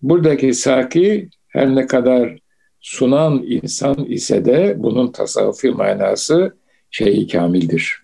Buradaki 0.02 0.54
saki 0.54 1.30
her 1.48 1.76
ne 1.76 1.88
kadar 1.88 2.38
sunan 2.82 3.44
insan 3.44 4.06
ise 4.06 4.46
de 4.46 4.76
bunun 4.78 5.12
tasavvufi 5.12 5.72
manası 5.72 6.56
şeyi 6.92 7.28
kamildir. 7.28 8.04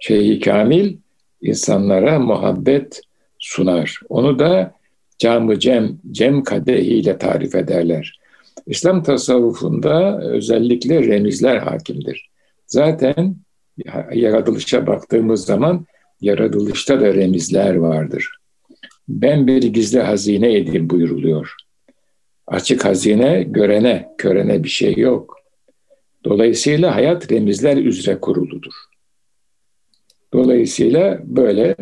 Şeyi 0.00 0.40
kamil 0.40 0.96
insanlara 1.42 2.18
muhabbet 2.18 3.00
sunar. 3.38 4.00
Onu 4.08 4.38
da 4.38 4.74
camı 5.18 5.58
cem, 5.58 5.98
cem 6.10 6.42
kadehiyle 6.42 7.18
tarif 7.18 7.54
ederler. 7.54 8.20
İslam 8.66 9.02
tasavvufunda 9.02 10.20
özellikle 10.20 11.02
remizler 11.02 11.56
hakimdir. 11.56 12.30
Zaten 12.66 13.36
yaratılışa 14.12 14.86
baktığımız 14.86 15.44
zaman 15.44 15.86
yaratılışta 16.20 17.00
da 17.00 17.14
remizler 17.14 17.74
vardır. 17.74 18.36
Ben 19.08 19.46
bir 19.46 19.62
gizli 19.62 20.00
hazine 20.00 20.56
edeyim 20.56 20.90
buyuruluyor. 20.90 21.54
Açık 22.46 22.84
hazine 22.84 23.42
görene, 23.42 24.08
körene 24.18 24.64
bir 24.64 24.68
şey 24.68 24.96
yok. 24.96 25.36
Dolayısıyla 26.24 26.94
hayat 26.94 27.32
remizler 27.32 27.76
üzere 27.76 28.20
kuruludur. 28.20 28.72
Dolayısıyla 30.32 31.20
böyle 31.24 31.76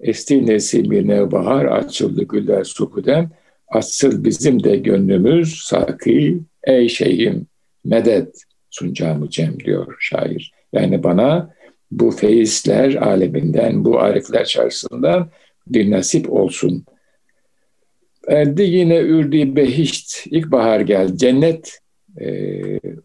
esti 0.00 0.46
nesimine 0.46 1.32
bahar 1.32 1.64
açıldı 1.64 2.24
güller 2.24 2.64
sukudem 2.64 3.30
açsıl 3.68 4.24
bizim 4.24 4.64
de 4.64 4.76
gönlümüz 4.76 5.62
saki 5.62 6.40
ey 6.64 6.88
şeyim 6.88 7.46
medet 7.84 8.44
suncamı 8.70 9.30
cem 9.30 9.60
diyor 9.60 9.96
şair. 10.00 10.52
Yani 10.72 11.02
bana 11.02 11.54
bu 11.90 12.10
feyizler 12.10 12.94
aleminden, 12.94 13.84
bu 13.84 14.00
arifler 14.00 14.44
çarşısından 14.44 15.30
bir 15.66 15.90
nasip 15.90 16.32
olsun. 16.32 16.84
Erdi 18.28 18.62
yine 18.62 18.98
ürdi 18.98 19.56
behişt, 19.56 20.26
ilkbahar 20.26 20.80
geldi, 20.80 21.18
cennet 21.18 21.80
e, 22.20 22.30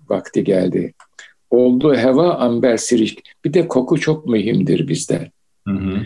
vakti 0.10 0.44
geldi. 0.44 0.94
Oldu 1.50 1.96
heva 1.96 2.34
amber 2.34 2.78
sirik. 2.78 3.20
Bir 3.46 3.54
de 3.54 3.68
koku 3.68 4.00
çok 4.00 4.26
mühimdir 4.26 4.88
bizde. 4.88 5.32
Hı 5.68 5.74
hı. 5.74 6.02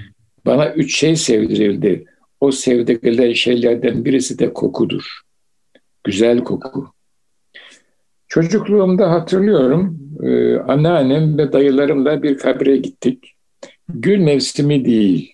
Bana 0.45 0.73
üç 0.73 0.99
şey 0.99 1.15
sevdirildi. 1.15 2.05
O 2.41 2.51
sevdirilen 2.51 3.33
şeylerden 3.33 4.05
birisi 4.05 4.39
de 4.39 4.53
kokudur. 4.53 5.21
güzel 6.03 6.43
koku. 6.43 6.91
Çocukluğumda 8.29 9.11
hatırlıyorum, 9.11 9.99
e, 10.23 10.55
anneannem 10.55 11.37
ve 11.37 11.51
dayılarımla 11.51 12.23
bir 12.23 12.37
kabre 12.37 12.77
gittik. 12.77 13.33
Gül 13.89 14.19
mevsimi 14.19 14.85
değil. 14.85 15.33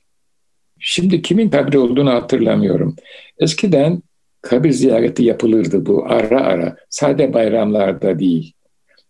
Şimdi 0.80 1.22
kimin 1.22 1.50
kabri 1.50 1.78
olduğunu 1.78 2.10
hatırlamıyorum. 2.10 2.96
Eskiden 3.40 4.02
kabir 4.42 4.72
ziyareti 4.72 5.24
yapılırdı 5.24 5.86
bu 5.86 6.06
ara 6.06 6.42
ara. 6.42 6.76
Sade 6.90 7.34
bayramlarda 7.34 8.20
değil. 8.20 8.54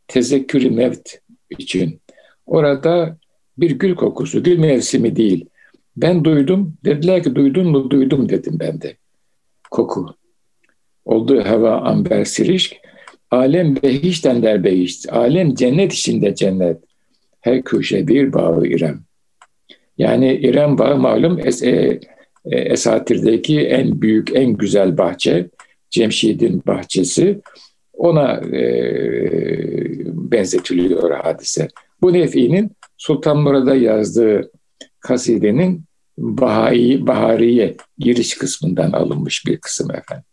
Tezekkürü 0.08 0.70
mevt 0.70 1.20
için. 1.50 2.02
Orada 2.46 3.18
bir 3.58 3.72
gül 3.72 3.96
kokusu, 3.96 4.44
gül 4.44 4.60
mevsimi 4.60 5.16
değil. 5.16 5.46
Ben 5.98 6.24
duydum, 6.24 6.78
dediler 6.86 7.24
ki 7.24 7.36
duydun 7.36 7.68
mu 7.68 7.90
duydum 7.90 8.30
dedim 8.30 8.58
ben 8.60 8.82
de. 8.82 8.98
Koku. 9.72 10.16
Olduğu 11.06 11.46
hava 11.46 11.82
amber 11.82 12.26
sirişk, 12.26 12.76
alem 13.32 13.76
behişten 13.76 14.44
der 14.44 14.64
behiş, 14.64 15.10
alem 15.10 15.56
cennet 15.56 15.94
içinde 15.94 16.36
cennet. 16.36 16.78
Her 17.42 17.64
köşe 17.64 18.08
bir 18.08 18.34
bağı 18.34 18.68
İrem. 18.68 19.00
Yani 19.98 20.36
İrem 20.36 20.78
Bağı 20.78 20.98
malum 20.98 21.40
es 21.40 21.64
e, 21.64 22.00
e, 22.46 22.60
Esatir'deki 22.60 23.62
en 23.62 24.02
büyük, 24.02 24.36
en 24.36 24.54
güzel 24.54 24.98
bahçe. 24.98 25.50
Cemşid'in 25.90 26.64
bahçesi. 26.68 27.42
Ona 27.94 28.34
e, 28.34 28.64
benzetiliyor 30.06 31.12
hadise. 31.12 31.68
Bu 32.02 32.14
Nefi'nin 32.14 32.72
Sultan 32.98 33.38
Murad'a 33.38 33.76
yazdığı 33.76 34.52
kasidenin 35.00 35.84
Bahai, 36.18 37.08
Bahariye 37.08 37.76
giriş 37.98 38.38
kısmından 38.38 38.92
alınmış 38.92 39.46
bir 39.46 39.58
kısım 39.58 39.92
efendim. 39.92 40.26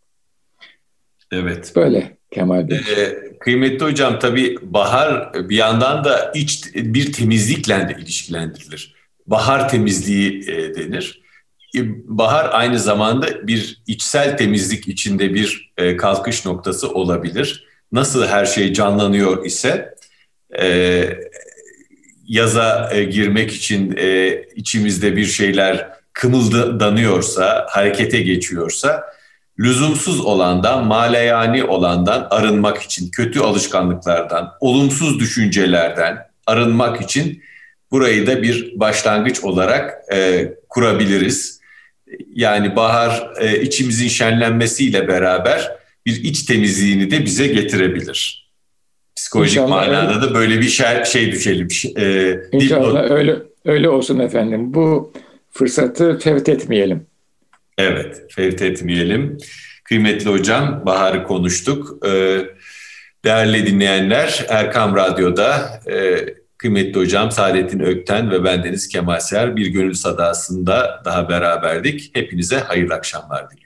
Evet. 1.31 1.73
Böyle 1.75 2.17
Kemal 2.33 2.69
Bey. 2.69 2.77
Ee, 2.77 3.37
kıymetli 3.39 3.85
hocam 3.85 4.19
tabii 4.19 4.57
bahar 4.61 5.33
bir 5.49 5.55
yandan 5.55 6.03
da 6.03 6.31
iç 6.35 6.65
bir 6.75 7.13
temizlikle 7.13 7.75
de 7.89 8.01
ilişkilendirilir. 8.01 8.95
Bahar 9.27 9.69
temizliği 9.69 10.49
e, 10.49 10.75
denir. 10.75 11.21
E, 11.75 11.79
bahar 12.05 12.49
aynı 12.51 12.79
zamanda 12.79 13.47
bir 13.47 13.81
içsel 13.87 14.37
temizlik 14.37 14.87
içinde 14.87 15.33
bir 15.33 15.73
e, 15.77 15.97
kalkış 15.97 16.45
noktası 16.45 16.91
olabilir. 16.91 17.67
Nasıl 17.91 18.25
her 18.25 18.45
şey 18.45 18.73
canlanıyor 18.73 19.45
ise 19.45 19.95
e, 20.59 21.03
yaza 22.27 22.89
e, 22.93 23.03
girmek 23.03 23.51
için 23.51 23.95
e, 23.97 24.41
içimizde 24.55 25.15
bir 25.15 25.25
şeyler 25.25 25.89
kımıldanıyorsa, 26.13 27.65
harekete 27.69 28.21
geçiyorsa 28.21 29.03
lüzumsuz 29.59 30.19
olandan, 30.19 30.85
maleyani 30.85 31.63
olandan 31.63 32.27
arınmak 32.29 32.81
için, 32.81 33.11
kötü 33.11 33.39
alışkanlıklardan, 33.39 34.51
olumsuz 34.59 35.19
düşüncelerden 35.19 36.17
arınmak 36.47 37.01
için 37.01 37.43
burayı 37.91 38.27
da 38.27 38.43
bir 38.43 38.79
başlangıç 38.79 39.43
olarak 39.43 39.93
e, 40.13 40.49
kurabiliriz. 40.69 41.59
Yani 42.35 42.75
bahar 42.75 43.31
e, 43.39 43.61
içimizin 43.61 44.07
şenlenmesiyle 44.07 45.07
beraber 45.07 45.71
bir 46.05 46.23
iç 46.23 46.43
temizliğini 46.43 47.11
de 47.11 47.25
bize 47.25 47.47
getirebilir. 47.47 48.49
Psikolojik 49.15 49.57
İnşallah 49.57 49.69
manada 49.69 50.15
öyle. 50.15 50.21
da 50.21 50.35
böyle 50.35 50.59
bir 50.59 50.69
şey, 50.69 51.05
şey 51.05 51.31
düşelim. 51.31 51.67
E, 51.97 52.35
İnşallah 52.51 53.11
öyle 53.11 53.35
öyle 53.65 53.89
olsun 53.89 54.19
efendim. 54.19 54.73
Bu 54.73 55.13
fırsatı 55.51 56.19
fevt 56.19 56.49
etmeyelim. 56.49 57.05
Evet, 57.77 58.21
fevt 58.29 58.61
etmeyelim. 58.61 59.37
Kıymetli 59.83 60.29
hocam, 60.29 60.85
Bahar'ı 60.85 61.23
konuştuk. 61.23 62.07
E, 62.07 62.41
değerli 63.25 63.65
dinleyenler, 63.67 64.45
Erkam 64.49 64.95
Radyo'da 64.95 65.79
e, 65.91 66.25
kıymetli 66.57 66.99
hocam 66.99 67.31
Saadettin 67.31 67.79
Ökten 67.79 68.31
ve 68.31 68.43
bendeniz 68.43 68.87
Kemal 68.87 69.19
Ser 69.19 69.55
bir 69.55 69.67
gönül 69.67 69.93
sadasında 69.93 71.01
daha 71.05 71.29
beraberdik. 71.29 72.15
Hepinize 72.15 72.57
hayırlı 72.57 72.93
akşamlar 72.93 73.51
diliyoruz. 73.51 73.62